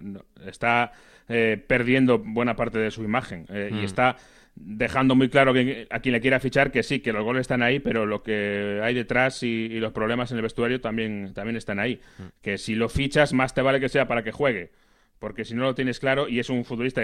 [0.47, 0.93] está
[1.29, 3.85] eh, perdiendo buena parte de su imagen eh, y mm.
[3.85, 4.17] está
[4.55, 7.63] dejando muy claro que a quien le quiera fichar que sí, que los goles están
[7.63, 11.79] ahí, pero lo que hay detrás y, los problemas en el vestuario también, también están
[11.79, 12.01] ahí.
[12.19, 12.23] Mm.
[12.43, 14.71] Que si lo fichas, más te vale que sea para que juegue.
[15.19, 17.01] Porque si no lo tienes claro y es un futbolista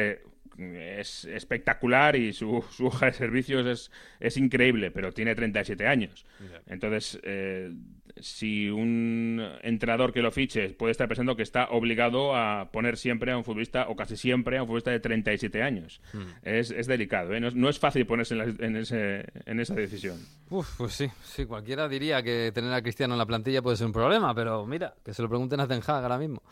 [0.59, 6.27] es espectacular y su, su hoja de servicios es, es increíble, pero tiene 37 años.
[6.67, 7.73] Entonces, eh,
[8.21, 13.33] si un entrenador que lo fiche puede estar pensando que está obligado a poner siempre
[13.33, 16.01] a un futbolista, o casi siempre a un futbolista de 37 años.
[16.13, 16.23] Hmm.
[16.43, 17.41] Es, es, delicado, ¿eh?
[17.41, 20.19] no, es fácil ponerse en, ese, en esa decisión.
[20.51, 23.87] Uf, pues sí, sí, cualquiera diría que tener a Cristiano en la plantilla puede ser
[23.87, 26.43] un problema, pero mira, que se lo pregunten a Ten Hag ahora mismo.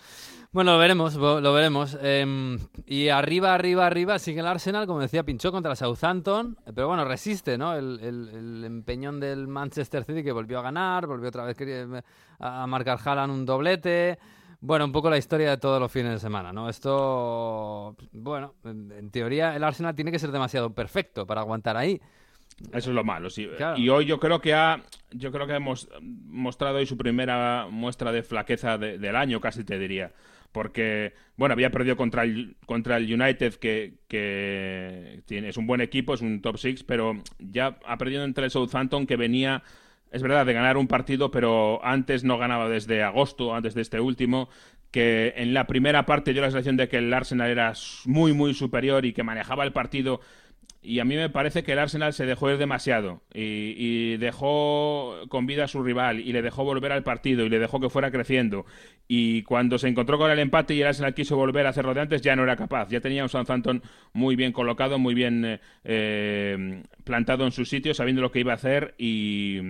[0.53, 1.99] Bueno, lo veremos, lo veremos.
[2.01, 6.89] Em, y arriba, arriba, arriba sigue el Arsenal, como decía, pinchó contra el Southampton, pero
[6.89, 7.75] bueno, resiste, ¿no?
[7.75, 11.56] El, el, empeñón del Manchester City que volvió a ganar, volvió otra vez
[12.39, 14.19] a marcar Haaland un doblete.
[14.61, 16.69] Bueno, un poco la historia de todos los fines de semana, ¿no?
[16.69, 22.01] Esto, bueno, en, teoría el Arsenal tiene que ser demasiado perfecto para aguantar ahí.
[22.73, 23.49] Eso es lo malo, sí.
[23.77, 24.83] Y hoy yo creo que ha,
[25.13, 29.79] yo creo que hemos mostrado hoy su primera muestra de flaqueza del año, casi te
[29.79, 30.13] diría
[30.57, 35.83] porque, bueno, había perdido contra el, contra el United, que, que tiene, es un buen
[35.83, 39.63] equipo, es un top six, pero ya ha perdido entre el Southampton, que venía
[40.11, 44.01] es verdad, de ganar un partido, pero antes no ganaba desde agosto, antes de este
[44.01, 44.49] último,
[44.91, 47.73] que en la primera parte dio la sensación de que el Arsenal era
[48.05, 50.21] muy, muy superior y que manejaba el partido
[50.87, 55.45] y a mí me parece que el Arsenal se dejó ir demasiado y, dejó con
[55.45, 58.13] vida a su rival y le dejó volver al partido y le dejó que fuera
[58.13, 58.65] creciendo.
[59.09, 62.03] Y cuando se encontró con el empate y el Arsenal quiso volver a hacerlo de
[62.03, 62.89] antes, ya no era capaz.
[62.89, 63.83] Ya tenía un Southampton
[64.13, 68.53] muy bien colocado, muy bien eh, eh, plantado en su sitio, sabiendo lo que iba
[68.53, 69.61] a hacer y,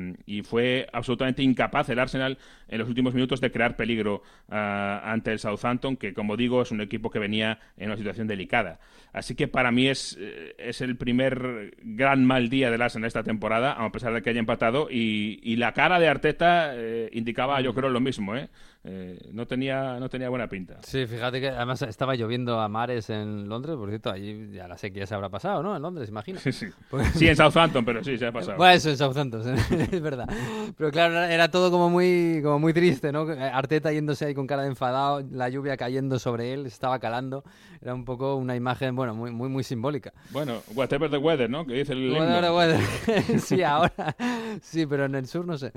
[0.44, 2.38] fue absolutamente incapaz el Arsenal
[2.68, 6.70] en los últimos minutos de crear peligro ah, ante el Southampton, que como digo es
[6.70, 8.78] un equipo que venía en una situación delicada.
[9.12, 13.22] Así que para mí es, eh, es el primer gran mal día del Arsenal esta
[13.22, 17.72] temporada, a pesar de que haya empatado, y, la cara de Arteta eh, indicaba, yo
[17.74, 18.48] creo, lo mismo, ¿eh?
[18.87, 19.18] ¿Eh?
[19.32, 20.78] no, tenía, no tenía buena pinta.
[20.82, 24.78] Sí, fíjate que además estaba lloviendo a mares en Londres, por cierto, allí ya la
[24.78, 25.76] sequía se habrá pasado, ¿no?
[25.76, 26.39] En Londres, imagino.
[26.41, 26.66] Sí, sí.
[26.91, 28.57] Pues sí, en Southampton, pero sí, se ha pasado.
[28.57, 29.43] Bueno, eso, en Southampton,
[29.93, 30.28] es verdad.
[30.76, 33.26] Pero claro, era todo como muy, como muy triste, ¿no?
[33.53, 37.45] Arteta yéndose ahí con cara de enfadado, la lluvia cayendo sobre él, estaba calando.
[37.80, 40.12] Era un poco una imagen, bueno, muy, muy, muy simbólica.
[40.30, 41.66] Bueno, whatever the weather, ¿no?
[41.66, 43.41] Que dice el Whatever the weather.
[43.41, 44.16] sí, ahora.
[44.62, 45.72] Sí, pero en el sur no sé.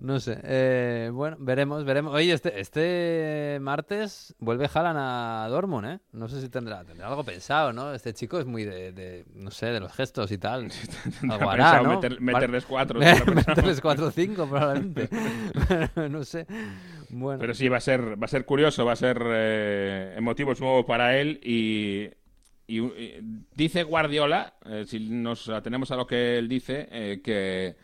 [0.00, 0.38] No sé.
[0.42, 2.14] Eh, bueno, veremos, veremos.
[2.14, 5.98] Oye, este, este martes vuelve Haaland a Dortmund, ¿eh?
[6.12, 7.94] No sé si tendrá, tendrá algo pensado, ¿no?
[7.94, 10.70] Este chico es muy de, no sé, de los gestos y tal.
[11.30, 12.00] algo hará, ¿no?
[12.20, 13.00] meterles cuatro.
[13.34, 15.08] meterles cuatro o cinco, probablemente.
[16.10, 16.46] no sé.
[17.08, 17.40] Bueno.
[17.40, 20.84] Pero sí, va a ser, va a ser curioso, va a ser eh, emotivo nuevo
[20.84, 22.10] para él y,
[23.54, 27.76] dice Guardiola, eh, si nos atenemos a lo que él dice, eh, que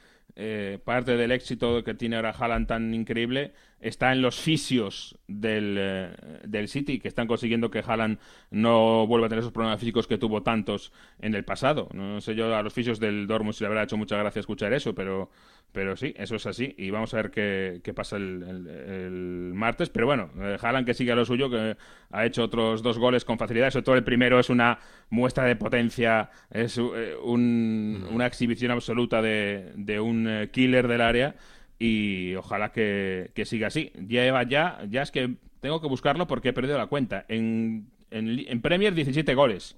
[0.84, 6.10] parte del éxito que tiene ahora Haaland tan increíble está en los fisios del, eh,
[6.44, 8.18] del City, que están consiguiendo que Haaland
[8.50, 11.88] no vuelva a tener esos problemas físicos que tuvo tantos en el pasado.
[11.94, 14.72] No sé yo a los fisios del Dortmund si le habrá hecho mucha gracia escuchar
[14.72, 15.30] eso, pero,
[15.72, 16.74] pero sí, eso es así.
[16.78, 19.88] Y vamos a ver qué, qué pasa el, martes.
[19.90, 21.76] Pero bueno, eh, Haaland que sigue a lo suyo, que
[22.10, 23.70] ha hecho otros dos goles con facilidad.
[23.70, 24.78] Sobre todo el primero es una
[25.10, 31.34] muestra de potencia, es eh, un, una exhibición absoluta de, de un killer del área
[31.80, 33.90] y ojalá que, siga así.
[34.06, 37.24] Lleva ya, ya es que tengo que buscarlo porque he perdido la cuenta.
[37.26, 39.76] En, en, Premier 17 goles.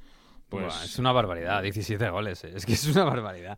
[0.53, 2.53] Pues es una barbaridad, 17 goles, eh.
[2.55, 3.57] es que es una barbaridad.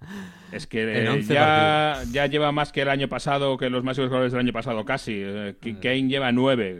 [0.52, 4.40] Es que ya, ya, lleva más que el año pasado, que los máximos goles del
[4.40, 5.14] año pasado casi.
[5.16, 5.74] Eh, mm.
[5.80, 6.76] Kane lleva 9, eh,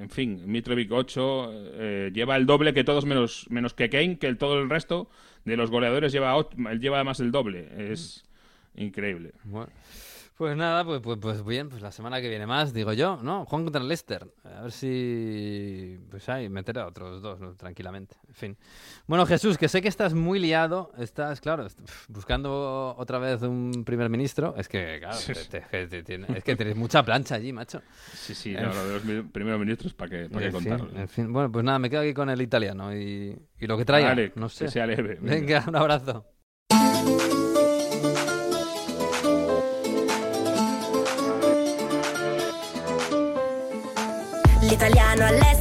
[0.00, 4.38] en fin, Mitrovic 8, lleva el doble que todos menos, menos que Kane, que el,
[4.38, 5.10] todo el resto
[5.44, 6.34] de los goleadores lleva,
[6.78, 7.68] lleva más el doble.
[7.92, 8.24] Es
[8.74, 9.32] increíble.
[9.44, 9.70] Bueno.
[10.40, 13.44] Pues nada, pues, pues, pues, bien, pues la semana que viene más, digo yo, ¿no?
[13.44, 14.26] Juan contra el Leicester.
[14.42, 16.00] A ver si.
[16.10, 18.16] Pues ahí, meter a otros dos, tranquilamente.
[18.26, 18.56] En fin.
[19.06, 20.92] Bueno, Jesús, que sé que estás muy liado.
[20.96, 21.66] Estás, claro,
[22.08, 24.54] buscando otra vez un primer ministro.
[24.56, 27.82] Es que, claro, es que tienes mucha plancha allí, macho.
[28.14, 30.88] Sí, sí, no, lo de los primeros ministros, ¿para qué, para qué contarlo?
[30.98, 33.84] En fin, bueno, pues nada, me quedo aquí con el italiano y, y lo que
[33.84, 34.32] trae.
[34.36, 34.64] no sé.
[34.64, 35.18] Que sea leve.
[35.20, 36.24] venga, un abrazo.
[44.70, 45.59] L'italiano all'estero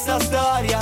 [0.00, 0.78] sempre la stessa storia.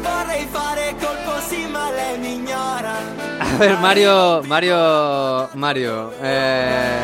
[0.00, 2.92] Vorrei fare colpo sì, ma lei mi ignora.
[3.38, 6.98] A ver, Mario, Mario, Mario, eh,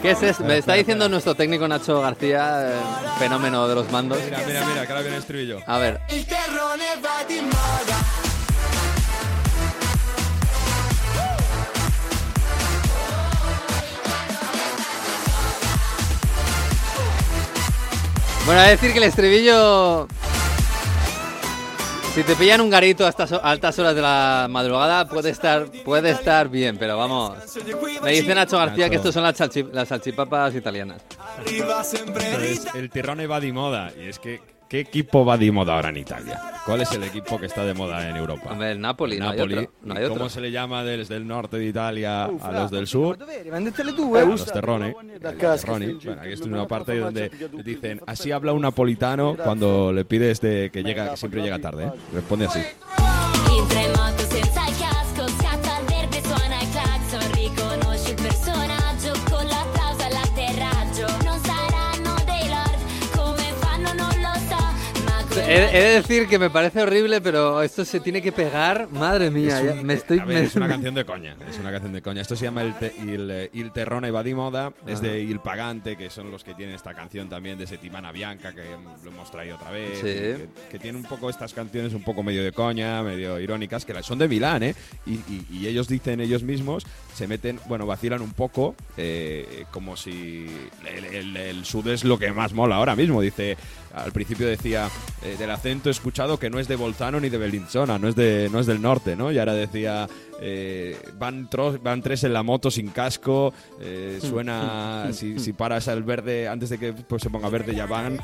[0.00, 0.44] ¿qué es esto?
[0.44, 2.80] Me está diciendo nuestro técnico Nacho García, eh,
[3.18, 4.18] fenómeno de los mandos.
[4.24, 5.60] Mira, mira, mira, que ahora viene el estribillo.
[5.66, 6.00] A ver.
[6.10, 7.98] Il terrone va di moda.
[18.44, 20.08] Bueno, a decir que el estribillo.
[22.14, 26.10] Si te pillan un garito a estas altas horas de la madrugada, puede estar, puede
[26.10, 27.38] estar bien, pero vamos.
[28.02, 31.00] Me dice Nacho García que estos son las, salchipapas italianas.
[32.74, 33.92] el tirrone va de moda.
[33.98, 36.40] Y es que ¿Qué equipo va de moda ahora en Italia?
[36.64, 38.52] ¿Cuál es el equipo que está de moda en Europa?
[38.52, 39.54] Hombre, el Napoli, no hay Napoli.
[39.58, 40.16] otro, no hay ¿Y otro.
[40.16, 43.18] ¿Cómo se le llama desde el norte de Italia a los del sur?
[43.20, 44.92] A los terroni.
[44.92, 45.12] Bueno,
[46.22, 47.30] aquí estoy en una parte donde
[47.62, 51.88] dicen, así habla un napolitano cuando le pides de que llega, que siempre llega tarde.
[51.88, 51.92] ¿eh?
[52.14, 52.60] Responde así.
[65.52, 68.88] He, he de decir que me parece horrible, pero esto se tiene que pegar.
[68.90, 70.18] Madre mía, Es ya un- me estoy.
[70.18, 71.36] a ver, me- es una canción de coña.
[71.48, 72.20] Es una canción de coña.
[72.22, 74.72] Esto se llama el, te- il, eh, Il Terrone va di moda.
[74.86, 78.52] Es de Il Pagante, que son los que tienen esta canción también de Settimana Bianca,
[78.54, 78.62] que
[79.04, 79.98] lo hemos traído otra vez.
[79.98, 80.02] Sí.
[80.02, 84.02] Que, que tiene un poco estas canciones un poco medio de coña, medio irónicas, que
[84.02, 84.74] son de Milán, ¿eh?
[85.06, 89.96] Y, y- y ellos dicen ellos mismos, se meten, bueno, vacilan un poco, eh, como
[89.96, 90.46] si
[90.96, 93.20] el, el- el sud es lo que más mola ahora mismo.
[93.20, 93.56] Dice,
[93.94, 94.88] al principio decía,
[95.22, 98.48] eh, del acento escuchado que no es de Bolzano ni de Bellinzona, no es, de,
[98.50, 99.30] no es del norte, ¿no?
[99.32, 100.08] Y ahora decía,
[100.44, 101.48] eh, van,
[102.02, 106.78] tres en la moto sin casco, eh, suena, si, si paras al verde, antes de
[106.78, 108.18] que pues, se ponga verde ya van.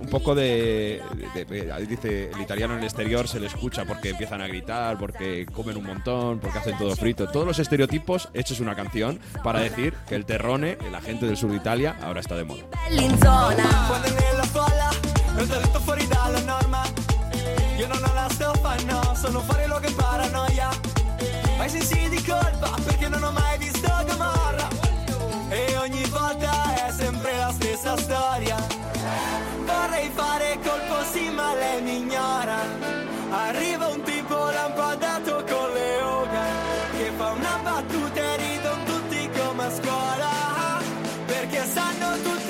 [0.00, 1.02] Un poco de,
[1.34, 4.98] de- de- dice, el italiano en el exterior se le escucha porque empiezan a gritar,
[4.98, 7.26] porque comen un montón, porque hacen todo frito.
[7.28, 11.50] Todos los estereotipos, hechos una canción para decir que el terrone, la gente del sur
[11.50, 12.62] de Italia, ahora está de moda.
[17.78, 20.68] Io non ho la stoffa, no, sono fuori luogo e paranoia.
[21.62, 24.68] Ho i sensi di colpa perché non ho mai visto Gomorra.
[25.48, 28.56] E ogni volta è sempre la stessa storia.
[29.64, 32.56] Vorrei fare colpo sì, ma lei mi ignora.
[33.30, 36.44] Arriva un tipo lampadato con le oga
[36.96, 40.30] che fa una battuta e ridono tutti come a scuola.
[41.26, 42.41] Perché sanno tutti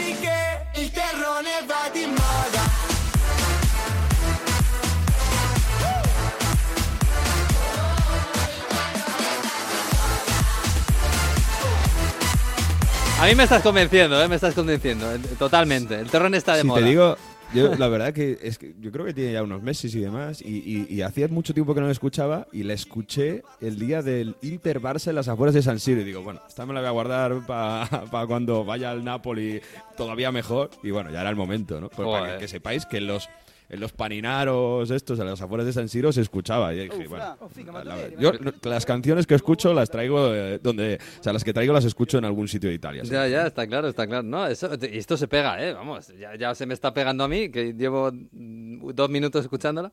[13.22, 14.26] A mí me estás convenciendo, ¿eh?
[14.26, 15.14] Me estás convenciendo.
[15.14, 15.94] eh, Totalmente.
[15.94, 16.80] El terrón está de si moda.
[16.80, 17.16] te digo,
[17.54, 20.42] yo la verdad que es que yo creo que tiene ya unos meses y demás,
[20.42, 24.02] y, y, y hacía mucho tiempo que no la escuchaba, y la escuché el día
[24.02, 26.80] del Inter Barça en las afueras de San Siro, y digo, bueno, esta me la
[26.80, 27.86] voy a guardar para
[28.26, 29.60] cuando vaya al Napoli
[29.96, 31.90] todavía mejor, y bueno, ya era el momento, ¿no?
[31.90, 32.34] Pues para Joder.
[32.34, 33.28] que, que sepáis que los
[33.72, 36.74] en los paninaros estos, a las afueras de San Siro, se escuchaba.
[36.74, 37.36] Y dije, bueno,
[37.72, 38.32] la- la- yo
[38.64, 40.98] las canciones que escucho las traigo eh, donde...
[41.18, 43.02] O sea, las que traigo las escucho en algún sitio de Italia.
[43.04, 44.22] Ya, ya, está claro, está claro.
[44.22, 45.72] No, eso, y esto se pega, ¿eh?
[45.72, 49.90] Vamos, ya, ya se me está pegando a mí, que llevo mm, dos minutos escuchándola.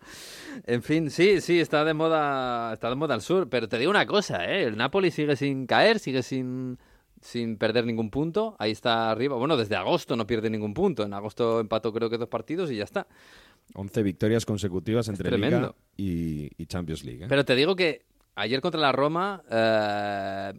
[0.67, 3.47] En fin, sí, sí, está de moda, está de moda al sur.
[3.49, 4.63] Pero te digo una cosa, ¿eh?
[4.65, 6.77] El Napoli sigue sin caer, sigue sin,
[7.21, 8.55] sin perder ningún punto.
[8.59, 9.37] Ahí está arriba.
[9.37, 11.03] Bueno, desde agosto no pierde ningún punto.
[11.03, 13.07] En agosto empató creo que dos partidos y ya está.
[13.75, 17.23] 11 victorias consecutivas entre Liga y, y Champions League.
[17.25, 17.27] ¿eh?
[17.29, 18.05] Pero te digo que
[18.35, 20.53] ayer contra la Roma eh,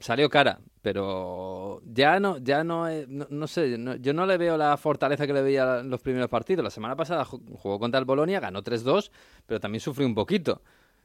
[0.00, 4.36] salió cara, pero ya no, ya no, eh, no, no sé, no- yo no le
[4.36, 6.62] veo la fortaleza que le veía en los primeros partidos.
[6.64, 9.10] La semana pasada ju- jugó contra el Bolonia, ganó 3-2,
[9.46, 10.62] pero también sufrió un poquito.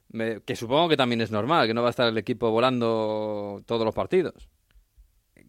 [0.09, 3.63] Me- que supongo que también es normal, que no va a estar el equipo volando
[3.65, 4.47] todos los partidos.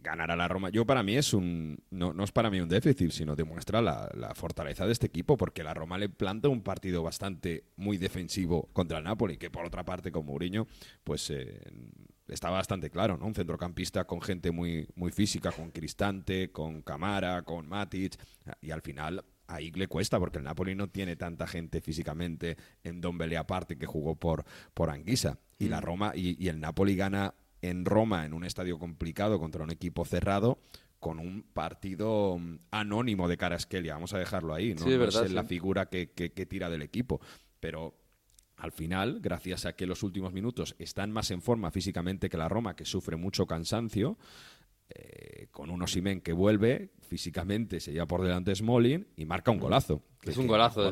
[0.07, 0.71] Ganar a la Roma.
[0.71, 1.79] Yo para mí es un.
[1.91, 5.37] No, no es para mí un déficit, sino demuestra la, la fortaleza de este equipo,
[5.37, 9.67] porque la Roma le planta un partido bastante muy defensivo contra el Napoli, que por
[9.67, 10.67] otra parte, con Mourinho,
[11.05, 11.61] pues eh,
[12.29, 13.27] está bastante claro, ¿no?
[13.27, 18.17] Un centrocampista con gente muy, muy física, con Cristante, con Camara, con Matic,
[18.61, 19.25] y al final.
[19.49, 23.87] Ahí le cuesta porque el Napoli no tiene tanta gente físicamente en Dombele aparte que
[23.87, 24.45] jugó por,
[24.75, 25.39] por Anguisa.
[25.57, 27.33] Y la Roma y, y el Napoli gana
[27.63, 30.59] en Roma en un estadio complicado contra un equipo cerrado
[31.01, 33.95] con un partido mm, anónimo de Caraskelia.
[33.95, 34.75] Vamos a dejarlo ahí.
[34.75, 37.21] No, Sí, es No verdad, es la figura que, que- que tira del equipo.
[37.61, 37.95] Pero
[38.57, 42.49] al final, gracias a que los últimos minutos están más en forma físicamente que la
[42.49, 44.19] Roma, que sufre mucho cansancio,
[44.89, 49.59] eh, con un Osimen que vuelve físicamente, se lleva por delante Smolin y marca un
[49.59, 50.03] golazo.
[50.21, 50.87] Que- Es un golazo de,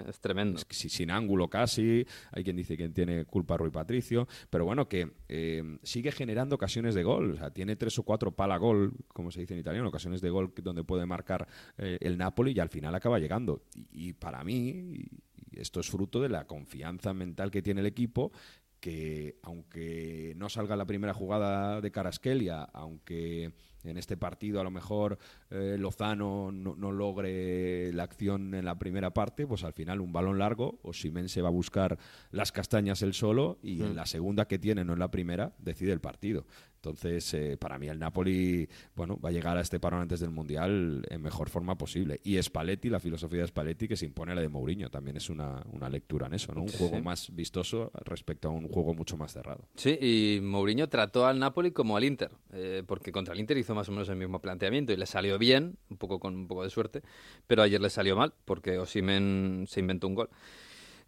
[0.00, 0.04] ¿eh?
[0.08, 0.58] es tremendo.
[0.58, 4.64] es que si- sin ángulo casi, hay quien dice que tiene culpa Rui Patricio, pero
[4.64, 8.56] bueno, que eh, sigue generando ocasiones de gol, o sea, tiene tres o cuatro pala
[8.56, 12.52] gol, como se dice en italiano, ocasiones de gol donde puede marcar eh, el Napoli
[12.52, 13.62] y al final acaba llegando.
[13.74, 17.86] Y, y para mí, y esto es fruto de la confianza mental que tiene el
[17.86, 18.32] equipo,
[18.80, 23.52] que aunque no salga la primera jugada de Caraskelia, aunque
[23.84, 25.18] en este partido a lo mejor
[25.50, 30.12] eh, Lozano no, no logre la acción en la primera parte, pues al final un
[30.12, 31.98] balón largo, o Simen se va a buscar
[32.30, 35.92] las castañas él solo y en la segunda que tiene, no en la primera, decide
[35.92, 36.44] el partido.
[36.82, 40.30] Entonces, eh, para mí el Napoli, bueno, va a llegar a este parón antes del
[40.30, 42.20] Mundial en mejor forma posible.
[42.22, 45.28] Y Spalletti, la filosofía de Spalletti, que se impone a la de Mourinho, también es
[45.28, 46.62] una, una lectura en eso, ¿no?
[46.62, 46.78] Un Sí.
[46.78, 49.66] juego más vistoso respecto a un juego mucho más cerrado.
[49.74, 53.74] Sí, y Mourinho trató al Napoli como al Inter, eh, porque contra el Inter hizo
[53.74, 56.62] más o menos el mismo planteamiento y le salió bien, un poco con un poco
[56.62, 57.02] de suerte,
[57.48, 60.30] pero ayer le salió mal porque Osimen se inventó un gol.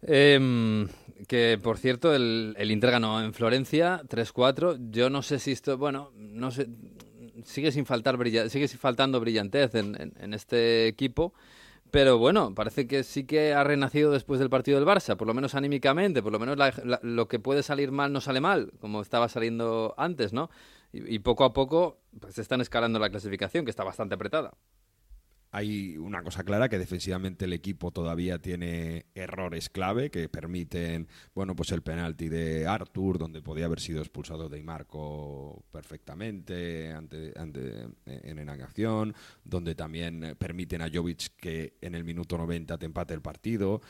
[0.03, 0.87] Em,
[1.27, 4.77] que por cierto, el, el Inter ganó en Florencia 3-4.
[4.91, 6.67] Yo no sé si esto, bueno, no sé,
[7.43, 11.33] sigue sin faltar brilla- sigue sin faltando brillantez en, en- en este equipo.
[11.91, 15.33] Pero bueno, parece que sí que ha renacido después del partido del Barça, por lo
[15.33, 19.01] menos anímicamente, por lo menos la- lo que puede salir mal no sale mal, como
[19.01, 20.49] estaba saliendo antes, ¿no?
[20.93, 24.53] Y, poco a poco pues están escalando la clasificación, que está bastante apretada.
[25.53, 31.57] Hay una cosa clara que defensivamente el equipo todavía tiene errores clave que permiten, bueno,
[31.57, 37.87] pues el penalti de Arthur, donde podía haber sido expulsado de Marco perfectamente ante, ante-
[38.05, 43.13] en enagación, donde también eh, permiten a Jovic que en el minuto 90 te empate
[43.13, 43.81] el partido.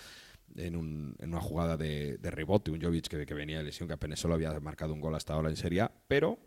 [0.56, 4.20] En, un- en una jugada de, rebote, un Jovic que, venía de lesión, que apenas
[4.20, 6.40] solo había marcado un gol hasta ahora en Serie pero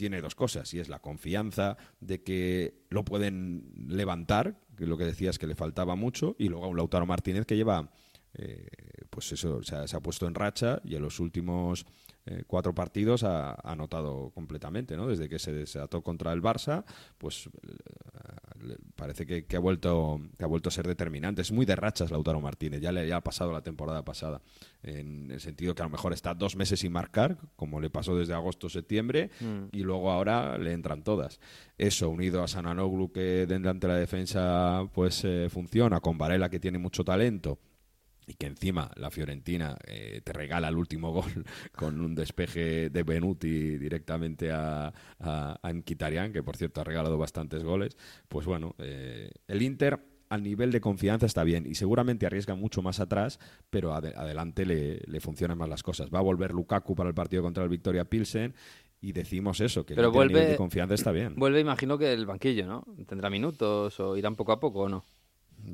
[0.00, 5.04] tiene dos cosas, y es la confianza de que lo pueden levantar, que lo que
[5.04, 7.92] decías que le faltaba mucho, y luego a un Lautaro Martínez que lleva,
[8.32, 8.66] eh,
[9.10, 11.84] pues eso, o sea, se ha puesto en racha y en los últimos
[12.26, 15.06] eh, cuatro partidos ha, anotado completamente, ¿no?
[15.06, 16.84] Desde que se desató contra el Barça,
[17.18, 17.70] pues eh,
[18.62, 21.40] le- parece que, que ha vuelto que ha vuelto a ser determinante.
[21.42, 24.42] Es muy de rachas Lautaro Martínez, ya le ya ha pasado la temporada pasada,
[24.82, 28.16] en el sentido que a lo mejor está dos meses sin marcar, como le pasó
[28.16, 29.68] desde agosto-septiembre, Mm.
[29.72, 31.40] y luego ahora le entran todas.
[31.78, 36.60] Eso, unido a Sananoglu, que delante de la defensa pues eh, funciona, con Varela, que
[36.60, 37.58] tiene mucho talento,
[38.30, 43.02] y que encima la Fiorentina eh, te regala el último gol con un despeje de
[43.02, 47.96] Benuti directamente a, a, a Mkhitaryan, que por cierto ha regalado bastantes goles,
[48.28, 52.82] pues bueno, eh, el Inter al nivel de confianza está bien y seguramente arriesga mucho
[52.82, 56.08] más atrás, pero ade- adelante le, le funcionan más las cosas.
[56.14, 58.54] Va a volver Lukaku para el partido contra el Victoria Pilsen
[59.00, 61.34] y decimos eso, que el Pero nivel de confianza está bien.
[61.36, 62.84] vuelve, imagino que el banquillo, ¿no?
[63.08, 65.04] Tendrá minutos o irán poco a poco o no.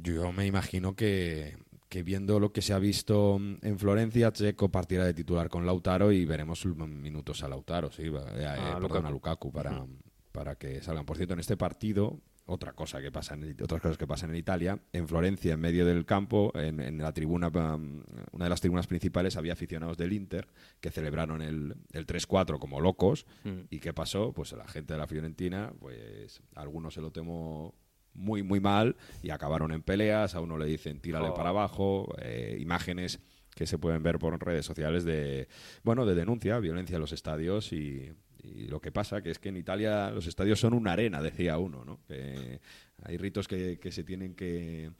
[0.03, 1.57] Yo me imagino que,
[1.89, 6.12] que viendo lo que se ha visto en Florencia, Checo partirá de titular con Lautaro
[6.12, 9.07] y veremos minutos a Lautaro, sí, eh, eh, A perdón, Lukaku.
[9.07, 9.87] a Lukaku para,
[10.32, 11.07] para que salgan.
[11.07, 14.37] Por cierto, en este partido, otra cosa que pasa en, otras cosas que pasan en
[14.37, 18.61] Italia, en Florencia, en medio del campo, en, en la tribuna, um, una de las
[18.61, 20.49] tribunas principales, había aficionados del Inter
[20.80, 23.26] que celebraron el, el 3-4 como locos.
[23.45, 23.61] Mm.
[23.70, 24.32] ¿Y qué pasó?
[24.32, 27.74] Pues la gente de la Fiorentina, pues algunos se lo tomó
[28.17, 30.35] muy, muy mal y acabaron en peleas.
[30.35, 32.14] A uno le dicen tírale para abajo.
[32.21, 33.21] eh, imágenes
[33.55, 35.49] que se pueden ver por redes sociales de,
[35.83, 38.12] bueno, de denuncia, violencia en los estadios y,
[38.43, 41.57] y lo que pasa que es que en Italia los estadios son una arena, decía
[41.59, 42.01] uno, ¿no?
[42.07, 42.61] Que
[43.03, 44.91] hay ritos que, que se tienen que,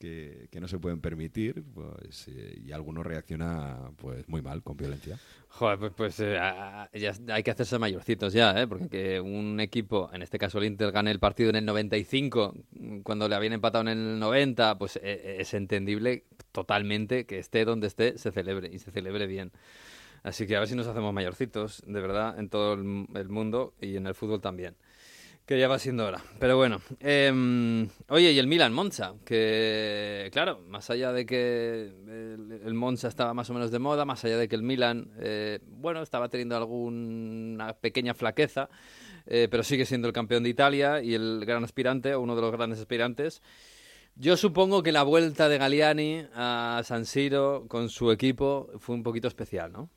[0.00, 5.18] que, no se pueden permitir pues, eh, y alguno reacciona pues muy mal con violencia.
[5.48, 6.34] Joder, pues, pues, eh,
[6.94, 8.66] ya hay que hacerse mayorcitos ya, ¿eh?
[8.66, 12.54] Porque que un equipo, en este caso el Inter, gane el partido en el 95,
[12.72, 17.64] mm, cuando le habían empatado en el 90, pues eh, es entendible totalmente que esté
[17.64, 19.52] donde esté, se celebre y se celebre bien.
[20.22, 23.74] Así que a ver si nos hacemos mayorcitos, de verdad, en todo el, el mundo
[23.80, 24.76] y en el fútbol también.
[25.50, 26.22] Que ya va siendo hora.
[26.38, 26.80] Pero bueno.
[27.00, 31.90] em, oye, y el Milan Monza, que claro, más allá de que
[32.64, 35.58] el, Monza estaba más o menos de moda, más allá de que el Milan, eh,
[35.66, 38.68] bueno, estaba teniendo alguna pequeña flaqueza,
[39.26, 42.52] eh, pero sigue siendo el campeón de Italia y el gran aspirante, uno de los
[42.52, 43.42] grandes aspirantes.
[44.14, 49.02] Yo supongo que la vuelta de Galliani a San Siro con su equipo fue un
[49.02, 49.90] poquito especial, ¿no?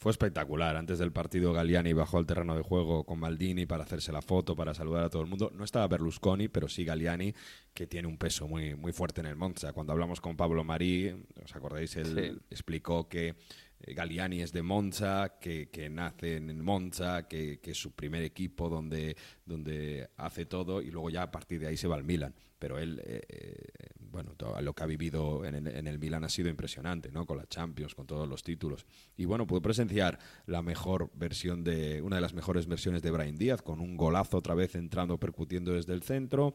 [0.00, 0.76] Fue espectacular.
[0.76, 4.56] Antes del partido, Galliani bajó al terreno de juego con Maldini para hacerse la foto,
[4.56, 5.52] para saludar a todo el mundo.
[5.54, 7.34] No estaba Berlusconi, pero sí Galliani,
[7.74, 9.74] que tiene un peso muy, muy fuerte en el Monza.
[9.74, 11.94] Cuando hablamos con Pablo Marí, ¿os acordáis?
[11.96, 12.38] Él Sí.
[12.48, 13.34] explicó que
[13.82, 18.22] eh, Galliani es de Monza, que, que nace en Monza, que, que es su primer
[18.22, 22.04] equipo donde, donde hace todo y luego ya a partir de ahí se va al
[22.04, 22.34] Milan.
[22.58, 23.68] Pero él, eh, eh,
[24.20, 27.24] bueno, todo lo que ha vivido en el, en el Milan ha sido impresionante, ¿no?
[27.24, 28.84] Con la Champions, con todos los títulos.
[29.16, 33.38] Y bueno, pudo presenciar la mejor versión de, una de las mejores versiones de Brian
[33.38, 36.54] Díaz, con un golazo otra vez entrando, percutiendo desde el centro.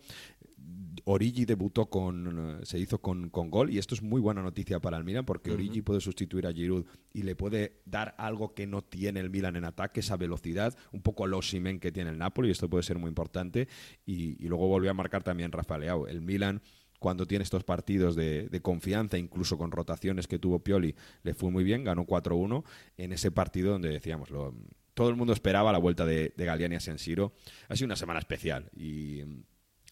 [1.06, 4.80] Origi debutó con, eh, se hizo con, con gol y esto es muy buena noticia
[4.80, 8.66] para el Milan porque Origi puede sustituir a Giroud y le puede dar algo que
[8.66, 12.18] no tiene el Milan en ataque, esa velocidad, un poco al Osimen que tiene el
[12.18, 13.68] Napoli y esto puede ser muy importante
[14.06, 16.08] y, y luego volvió a marcar también Rafa Leao.
[16.08, 16.62] El Milan
[17.06, 21.64] cuando tiene estos partidos de, confianza, incluso con rotaciones que tuvo Pioli, le fue muy
[21.64, 22.64] bien, ganó 4-1
[22.98, 24.56] en ese partido donde decíamos, lo,
[24.96, 27.34] todo el mundo esperaba la vuelta de, de a San Siro.
[27.70, 29.44] Ha sido una semana especial y mm,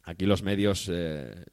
[0.06, 1.46] aquí los medios eh,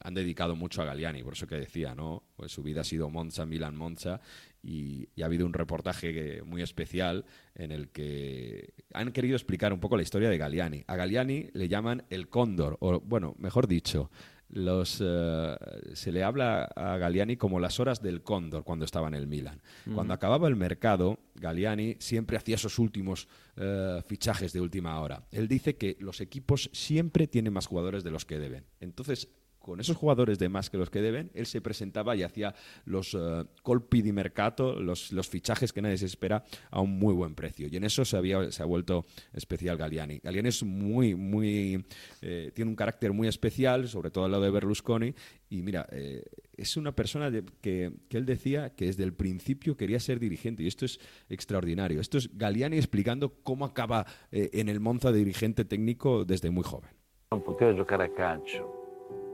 [0.00, 2.22] han dedicado mucho a Galliani, por eso que decía, ¿no?
[2.34, 4.18] Pues su vida ha sido Monza, Milan, Monza
[4.62, 9.98] y, ha habido un reportaje muy especial en el que han querido explicar un poco
[9.98, 10.84] la historia de Galliani.
[10.86, 14.10] A Galliani le llaman el cóndor, o bueno, mejor dicho,
[14.52, 15.56] los, eh,
[15.94, 19.60] se le habla a Galliani como las horas del cóndor cuando estaba en el Milan.
[19.94, 25.26] Cuando acababa el mercado, Galliani siempre hacía esos últimos eh, fichajes de última hora.
[25.30, 28.64] Él dice que los equipos siempre tienen más jugadores de los que deben.
[28.80, 29.28] Entonces,
[29.62, 32.54] con esos jugadores de más que los que deben, él se presentaba y hacía
[32.84, 37.34] los eh, colpi di mercato, los, fichajes que nadie se espera a un muy buen
[37.34, 37.68] precio.
[37.70, 40.18] Y en eso se, había, se ha vuelto especial Galliani.
[40.18, 41.84] Galliani es muy, muy,
[42.20, 45.14] eh, tiene un carácter muy especial, sobre todo al lado de Berlusconi.
[45.48, 46.24] Y mira, eh,
[46.56, 50.62] es una persona que, que él decía que desde el principio quería ser dirigente.
[50.62, 50.98] Y esto es
[51.28, 52.00] extraordinario.
[52.00, 56.90] Esto es Galliani explicando cómo acaba en el Monza de dirigente técnico desde muy joven.
[57.32, 58.81] Non potevo giocare a calcio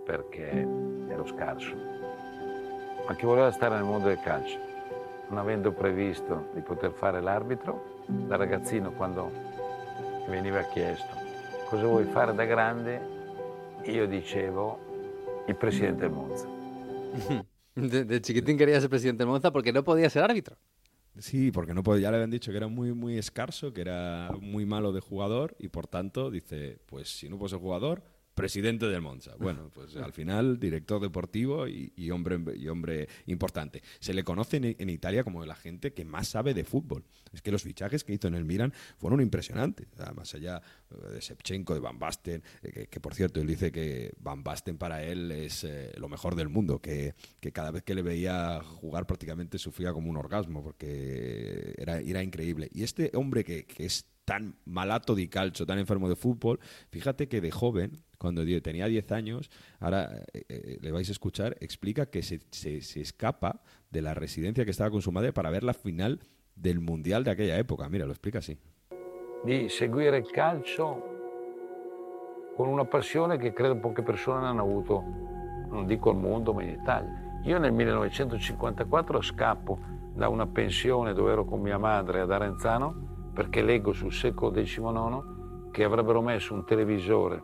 [0.09, 0.67] perché
[1.11, 1.75] ero scarso,
[3.07, 4.59] ma che voleva stare nel mondo del calcio.
[5.29, 9.31] Non avendo previsto di poter fare l'arbitro, da ragazzino quando
[10.27, 11.19] mi veniva chiesto
[11.69, 12.99] cosa vuoi fare da grande,
[13.85, 16.47] io dicevo il presidente del Monza.
[17.79, 20.57] De, de chiquitín quería ser presidente del Monza porque no podía ser árbitro.
[21.17, 24.33] Sí, porque no podía, ya le habían dicho que era muy, muy escaso, que era
[24.41, 28.03] muy malo de jugador y por tanto dice, pues si no puedo ser jugador,
[28.39, 29.35] presidente del Monza.
[29.39, 33.83] Bueno, pues al final director deportivo y, hombre y hombre importante.
[33.99, 37.05] Se le conoce en, Italia como la gente que más sabe de fútbol.
[37.33, 39.89] Es que los fichajes que hizo en el Milan fueron impresionantes.
[39.97, 43.73] Sea, más allá eh, de Shevchenko, de Van Basten, eh, que, por cierto él dice
[43.73, 47.83] que Van Basten para él es eh, lo mejor del mundo, que, que cada vez
[47.83, 52.69] que le veía jugar prácticamente sufría como un orgasmo porque era, era increíble.
[52.73, 56.61] Y este hombre que es tan malato di calcio, tan enfermo de fútbol,
[56.91, 59.51] fíjate que de joven, cuando tenía 10 años,
[59.81, 64.13] ahora eh, eh, le vais a escuchar, explica que se, se- se escapa de la
[64.13, 66.21] residencia que estaba con su madre para ver la final
[66.55, 67.89] del Mundial de aquella época.
[67.89, 68.59] Mira, lo explica así.
[69.45, 71.03] Di seguire il calcio
[72.55, 75.01] con una passione che credo poche persone hanno avuto,
[75.71, 77.41] non dico al mondo, ma in Italia.
[77.45, 79.79] Io nel 1954 scappo
[80.15, 83.07] da una pensione dove ero con mia madre ad Arenzano
[83.39, 87.41] perché leggo sul secolo XIX che avrebbero messo un televisore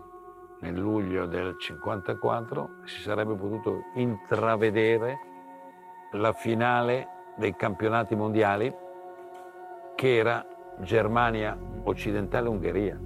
[0.62, 5.18] nel luglio del 54 e si sarebbe potuto intravedere
[6.14, 8.74] la finale dei campionati mondiali
[9.94, 10.44] che era
[10.80, 12.98] Germania occidentale-Ungheria.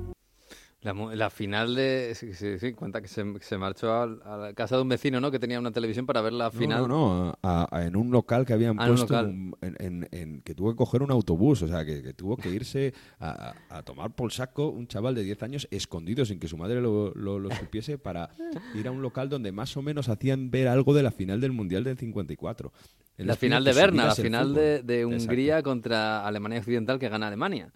[0.83, 2.12] La, la final de...
[2.14, 5.29] Sí, sí, sí, cuenta que se, marchó a, la casa de un vecino, ¿no?
[5.33, 6.83] Que tenía una televisión para ver la final.
[6.83, 10.41] No, no, no, a- a- en un local que habían Ah, un puesto, en, en-
[10.43, 13.55] que tuvo que coger un autobús, o sea, que, que tuvo que irse a,
[13.85, 17.41] tomar por saco un chaval de 10 años escondido sin que su madre lo, lo-
[17.41, 18.31] lo supiese para
[18.76, 21.51] ir a un local donde más o menos hacían ver algo de la final del
[21.51, 22.72] Mundial del 54.
[23.16, 25.09] Él La final de Berna, la final de, de Exacto.
[25.24, 27.72] Hungría contra Alemania Occidental que gana Alemania.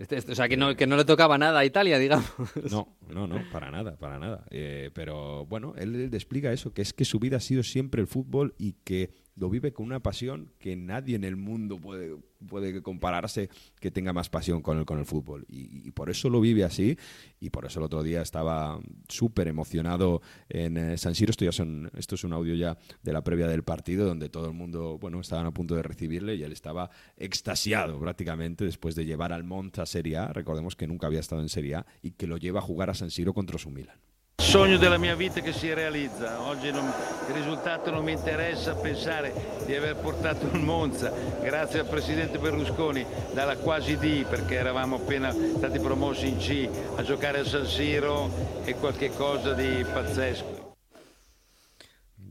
[0.00, 2.26] Este- este- o sea, que no, que no le tocaba nada a Italia, digamos.
[2.70, 4.44] No, no, no, para nada, para nada.
[4.50, 8.00] Eh, pero bueno, él, él explica eso, que es que su vida ha sido siempre
[8.00, 12.16] el fútbol y que lo vive con una pasión que nadie en el mundo puede,
[12.48, 13.48] puede compararse
[13.80, 15.44] que tenga más pasión con el, con el fútbol.
[15.48, 16.96] Y, por eso lo vive así
[17.40, 21.30] y por eso el otro día estaba súper emocionado en eh, San Siro.
[21.30, 24.46] Esto, ya son, esto es un audio ya de la previa del partido donde todo
[24.46, 29.04] el mundo, bueno, estaban a punto de recibirle y él estaba extasiado prácticamente después de
[29.04, 30.28] llevar al Monza Serie A.
[30.28, 32.94] Recordemos que nunca había estado en Serie A y que lo lleva a jugar a
[32.94, 34.03] San Siro contra su Milan.
[34.36, 36.40] Sogno della mia vita che si realizza.
[36.42, 36.92] Oggi non-
[37.28, 39.32] il risultato non mi interessa pensare
[39.66, 45.32] di aver portato il Monza, grazie al presidente Berlusconi, dalla quasi D, perché eravamo appena
[45.32, 48.30] stati promossi in C, a giocare a San Siro
[48.64, 50.62] è qualche cosa di pazzesco.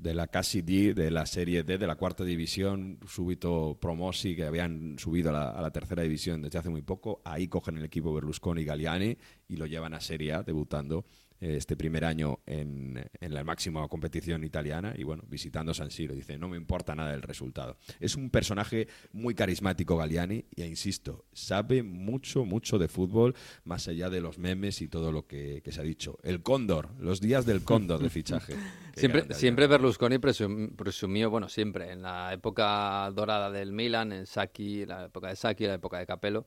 [0.04, 4.44] de la casi D, de la Serie D, de la cuarta división, súbito Promosi, que
[4.44, 7.22] habían subido a la, a la tercera desde hace muy poco.
[7.24, 9.18] Ahí cogen el equipo Berlusconi y Galliani
[9.48, 11.06] y lo llevan a Serie A, debutando
[11.44, 16.16] este primer año en, en la máxima competición italiana y bueno, visitando San Siro.
[16.16, 17.78] Dice, no me importa nada el resultado.
[18.00, 24.10] Es un personaje muy carismático Galliani y, insisto, sabe mucho, mucho de fútbol, más allá
[24.10, 26.18] de los memes y todo lo que, que se ha dicho.
[26.24, 28.56] El cóndor, los días del cóndor de fichaje.
[28.96, 34.86] Siempre, siempre Berlusconi presum- presumió, bueno, siempre, en la época dorada del Milan, en Sacchi,
[34.86, 36.46] la época de Sacchi, la época de Capello,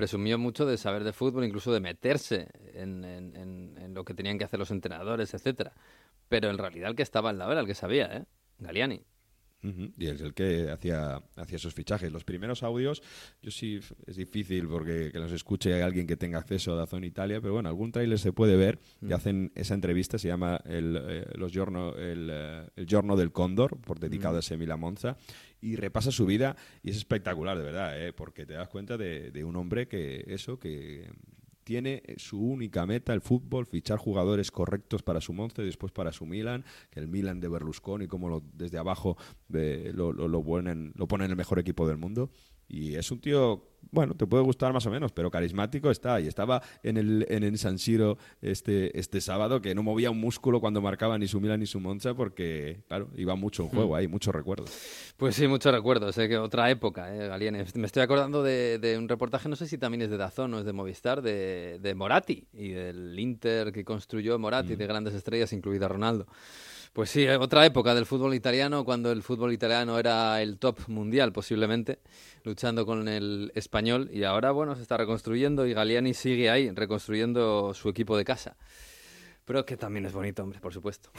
[0.00, 4.14] presumió mucho de saber de fútbol, incluso de meterse en, en- en- en lo que
[4.14, 5.72] tenían que hacer los entrenadores, etcétera.
[6.30, 8.24] Pero en realidad el que estaba en la hora, el que sabía, ¿eh?
[8.58, 9.04] Galiani.
[9.62, 12.10] Y es el que hacía, hacía esos fichajes.
[12.10, 13.02] Los primeros audios,
[13.42, 17.40] yo sí, es difícil porque que los escuche alguien que tenga acceso a Dazón Italia,
[17.40, 19.12] pero bueno, algún tráiler se puede ver y Mm.
[19.12, 23.78] hacen esa entrevista, se llama el, eh, los giorno, el, eh, el Giorno del Cóndor,
[23.80, 24.36] por dedicado Mm.
[24.36, 25.16] a ese Mila Monza,
[25.60, 28.12] y repasa su vida y es espectacular, de verdad, ¿eh?
[28.14, 31.10] porque te das cuenta de, de un hombre que eso, que
[31.64, 36.12] tiene su única meta el fútbol, fichar jugadores correctos para su Monza y después para
[36.12, 39.16] su Milan, que el Milan de Berlusconi, como lo, desde abajo
[39.54, 42.30] eh, lo, lo, lo ponen, lo ponen el mejor equipo del mundo.
[42.72, 46.20] Y es un tío, bueno, te puede gustar más o menos, pero carismático está.
[46.20, 50.20] Y estaba en el, en el San Siro este, este sábado que no movía un
[50.20, 53.90] músculo cuando marcaba ni su Milan ni su Monza porque, claro, iba mucho en juego
[53.90, 53.94] Mm.
[53.94, 54.70] ahí, muchos recuerdos.
[55.16, 56.28] Pues sí, muchos recuerdos, ¿eh?
[56.28, 57.26] que otra época, ¿eh?
[57.26, 57.58] Galiani.
[57.74, 60.60] Me estoy acordando de, de un reportaje, no sé si también es de Dazón o
[60.60, 65.52] es de Movistar, de, de Moratti y del Inter que construyó Moratti, de grandes estrellas,
[65.52, 66.26] incluida Ronaldo.
[66.92, 70.88] Pues sí, eh, otra época del fútbol italiano, cuando el fútbol italiano era el top
[70.88, 72.00] mundial posiblemente,
[72.42, 77.74] luchando con el español, y ahora, bueno, se está reconstruyendo y Galiani sigue ahí, reconstruyendo
[77.74, 78.56] su equipo de casa.
[79.44, 81.10] Pero que también es bonito, hombre, por supuesto.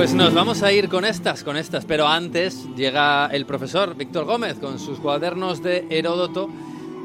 [0.00, 4.24] Pues nos vamos a ir con estas, con estas, pero antes llega el profesor Víctor
[4.24, 6.48] Gómez con sus cuadernos de Heródoto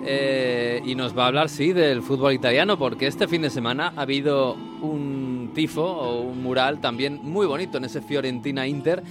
[0.06, 3.92] eh, y nos va a hablar, sí, del fútbol italiano, porque este fin de semana
[3.98, 9.04] ha habido un tifo o un mural también muy bonito en ese Fiorentina Inter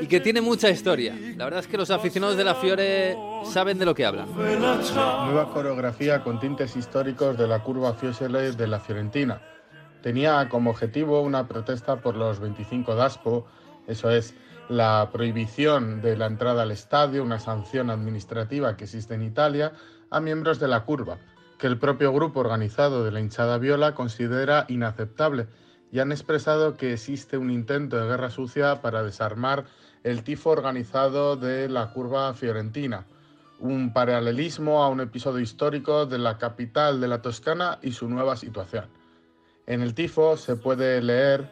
[0.00, 1.12] y que tiene mucha historia.
[1.36, 4.28] La verdad es que los aficionados de la Fiore saben de lo que hablan.
[4.36, 9.40] Nueva coreografía con tintes históricos de la curva Fiesole de la Fiorentina.
[10.02, 13.46] Tenía como objetivo una protesta por los 25 d'Aspo,
[13.86, 14.34] eso es,
[14.68, 19.72] la prohibición de la entrada al estadio, una sanción administrativa que existe en Italia,
[20.10, 21.18] a miembros de la curva,
[21.58, 25.46] que el propio grupo organizado de la hinchada viola considera inaceptable
[25.90, 29.64] y han expresado que existe un intento de guerra sucia para desarmar
[30.04, 33.06] el tifo organizado de la curva fiorentina
[33.62, 38.36] un paralelismo a un episodio histórico de la capital de la Toscana y su nueva
[38.36, 39.01] situación.
[39.72, 41.48] En el tifo se puede leer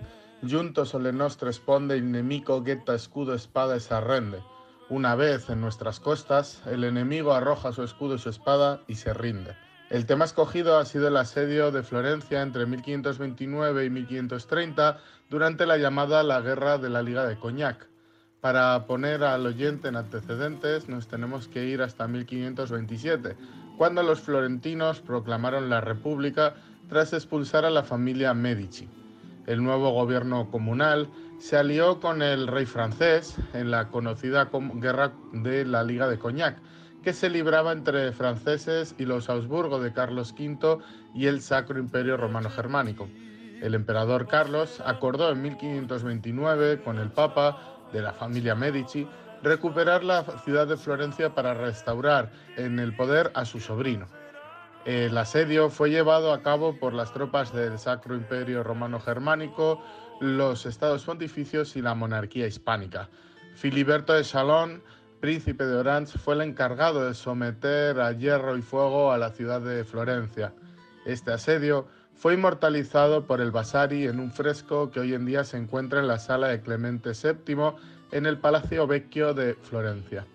[0.46, 4.42] Juntos le nostre sponde il nemico getta escudo espada e s'arrende.
[4.90, 9.14] Una vez en nuestras costas, el enemigo arroja su escudo y su espada y se
[9.14, 9.56] rinde.
[9.88, 14.98] El tema escogido ha sido el asedio de Florencia entre 1529 y 1530
[15.30, 17.88] durante la llamada la Guerra de la Liga de Coñac.
[18.42, 23.36] Para poner al oyente en antecedentes nos tenemos que ir hasta 1527,
[23.78, 26.54] cuando los florentinos proclamaron la República
[26.90, 28.88] tras expulsar a la familia Medici.
[29.46, 31.08] El nuevo gobierno comunal
[31.38, 36.58] se alió con el rey francés en la conocida guerra de la Liga de Coñac,
[37.02, 40.78] que se libraba entre franceses y los Habsburgo de Carlos V
[41.14, 43.08] y el Sacro Imperio Romano Germánico.
[43.62, 47.56] El emperador Carlos acordó en 1529 con el Papa
[47.92, 49.06] de la familia Medici
[49.42, 54.06] recuperar la ciudad de Florencia para restaurar en el poder a su sobrino.
[54.86, 59.82] El asedio fue llevado a cabo por las tropas del Sacro Imperio Romano Germánico,
[60.20, 63.10] los estados pontificios y la monarquía hispánica.
[63.56, 64.82] Filiberto de Chalon,
[65.20, 69.60] príncipe de Orange, fue el encargado de someter a hierro y fuego a la ciudad
[69.60, 70.54] de Florencia.
[71.04, 75.58] Este asedio fue inmortalizado por el Vasari en un fresco que hoy en día se
[75.58, 77.74] encuentra en la sala de Clemente VII
[78.12, 80.26] en el Palacio Vecchio de Florencia.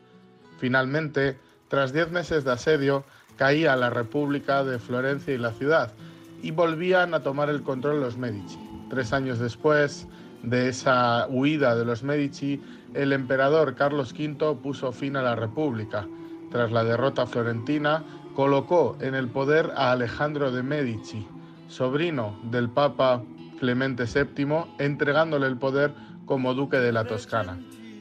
[0.59, 3.05] Finalmente, tras diez meses de asedio,
[3.37, 5.93] caía la República de Florencia y la ciudad,
[6.41, 8.59] y volvían a tomar el control los Medici.
[8.89, 10.07] Tres años después
[10.43, 12.61] de esa huida de los Medici,
[12.93, 16.07] el emperador Carlos V puso fin a la República.
[16.51, 18.03] Tras la derrota florentina,
[18.35, 21.27] colocó en el poder a Alejandro de Medici,
[21.67, 23.23] sobrino del Papa
[23.59, 25.93] Clemente VII, entregándole el poder
[26.25, 27.57] como duque de la Toscana.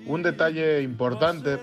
[0.06, 1.59] Un detalle importante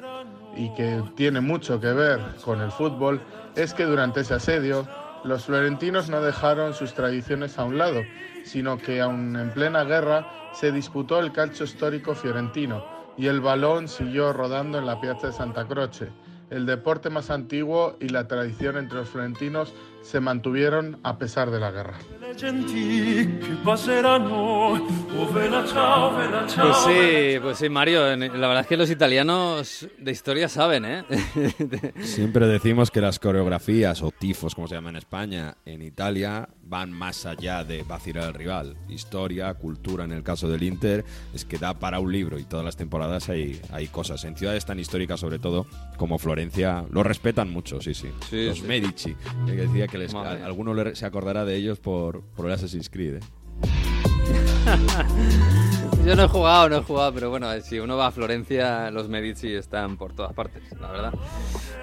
[0.55, 3.21] y que tiene mucho que ver con el fútbol
[3.55, 4.87] es que durante ese asedio
[5.23, 8.05] los florentinos no dejaron sus tradiciones a un lado,
[8.43, 12.83] sino que aun en plena guerra se disputó el calcio histórico fiorentino,
[13.17, 16.09] y el balón siguió rodando en la Piazza de Santa Croce.
[16.49, 21.59] El deporte más antiguo y la tradición entre los florentinos se mantuvieron a pesar de
[21.59, 21.97] la guerra.
[26.55, 28.15] Pues sí, pues sí, Mario.
[28.15, 31.03] La verdad es que los italianos de historia saben, ¿eh?
[32.01, 36.91] Siempre decimos que las coreografías o tifos, como se llama en España, en Italia van
[36.91, 38.77] más allá de vacilar al rival.
[38.87, 41.03] Historia, cultura, en el caso del Inter,
[41.33, 44.23] es que da para un libro y todas las temporadas hay, hay cosas.
[44.23, 45.67] En ciudades tan históricas, sobre todo,
[45.97, 48.09] como Florencia, lo respetan mucho, sí, sí.
[48.29, 48.63] Sí, los sí.
[48.63, 49.15] Medici,
[49.45, 52.89] que decía que les, a- alguno le- se acordará de ellos por, por el Assassin's
[52.89, 53.17] Creed.
[53.17, 53.19] ¿eh?
[56.05, 59.07] Yo no he jugado, no he jugado, pero bueno, si uno va a Florencia, los
[59.07, 61.13] Medici están por todas partes, la verdad.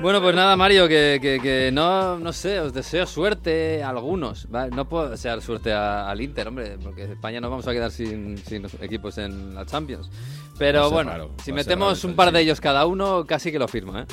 [0.01, 4.49] Bueno, pues nada, Mario, que, que- que no, no sé, os deseo suerte a algunos.
[4.51, 4.75] ¿vale?
[4.75, 8.37] No puedo desear suerte a- al Inter, hombre, porque España nos vamos a quedar sin,
[8.39, 10.11] sin equipos en la Champions.
[10.59, 13.69] Pero bueno, raro, si metemos raro, un par de ellos cada uno, casi que lo
[13.69, 14.07] firmo, ¿eh?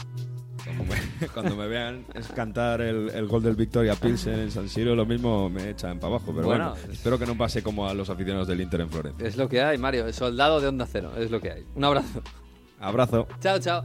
[0.77, 4.69] Cuando me, cuando me vean es cantar el, el gol del Victoria Pilsen en San
[4.69, 6.33] Siro, lo mismo me echan para abajo.
[6.33, 9.27] Pero bueno, Bueno, espero que no pase como a los aficionados del Inter en Florencia.
[9.27, 11.65] Es lo que hay, Mario, soldado de onda cero, es lo que hay.
[11.75, 12.21] Un abrazo.
[12.79, 13.27] Abrazo.
[13.39, 13.83] Chao, chao.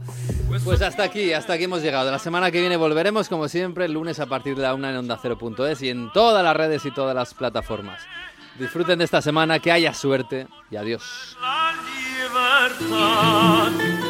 [0.63, 2.11] Pues hasta aquí, hasta aquí hemos llegado.
[2.11, 4.97] La semana que viene volveremos, como siempre, el lunes a partir de la una en
[4.97, 8.01] onda cero.es y en todas las redes y todas las plataformas.
[8.59, 11.37] Disfruten de esta semana, que haya suerte y adiós.
[12.21, 14.00] libertà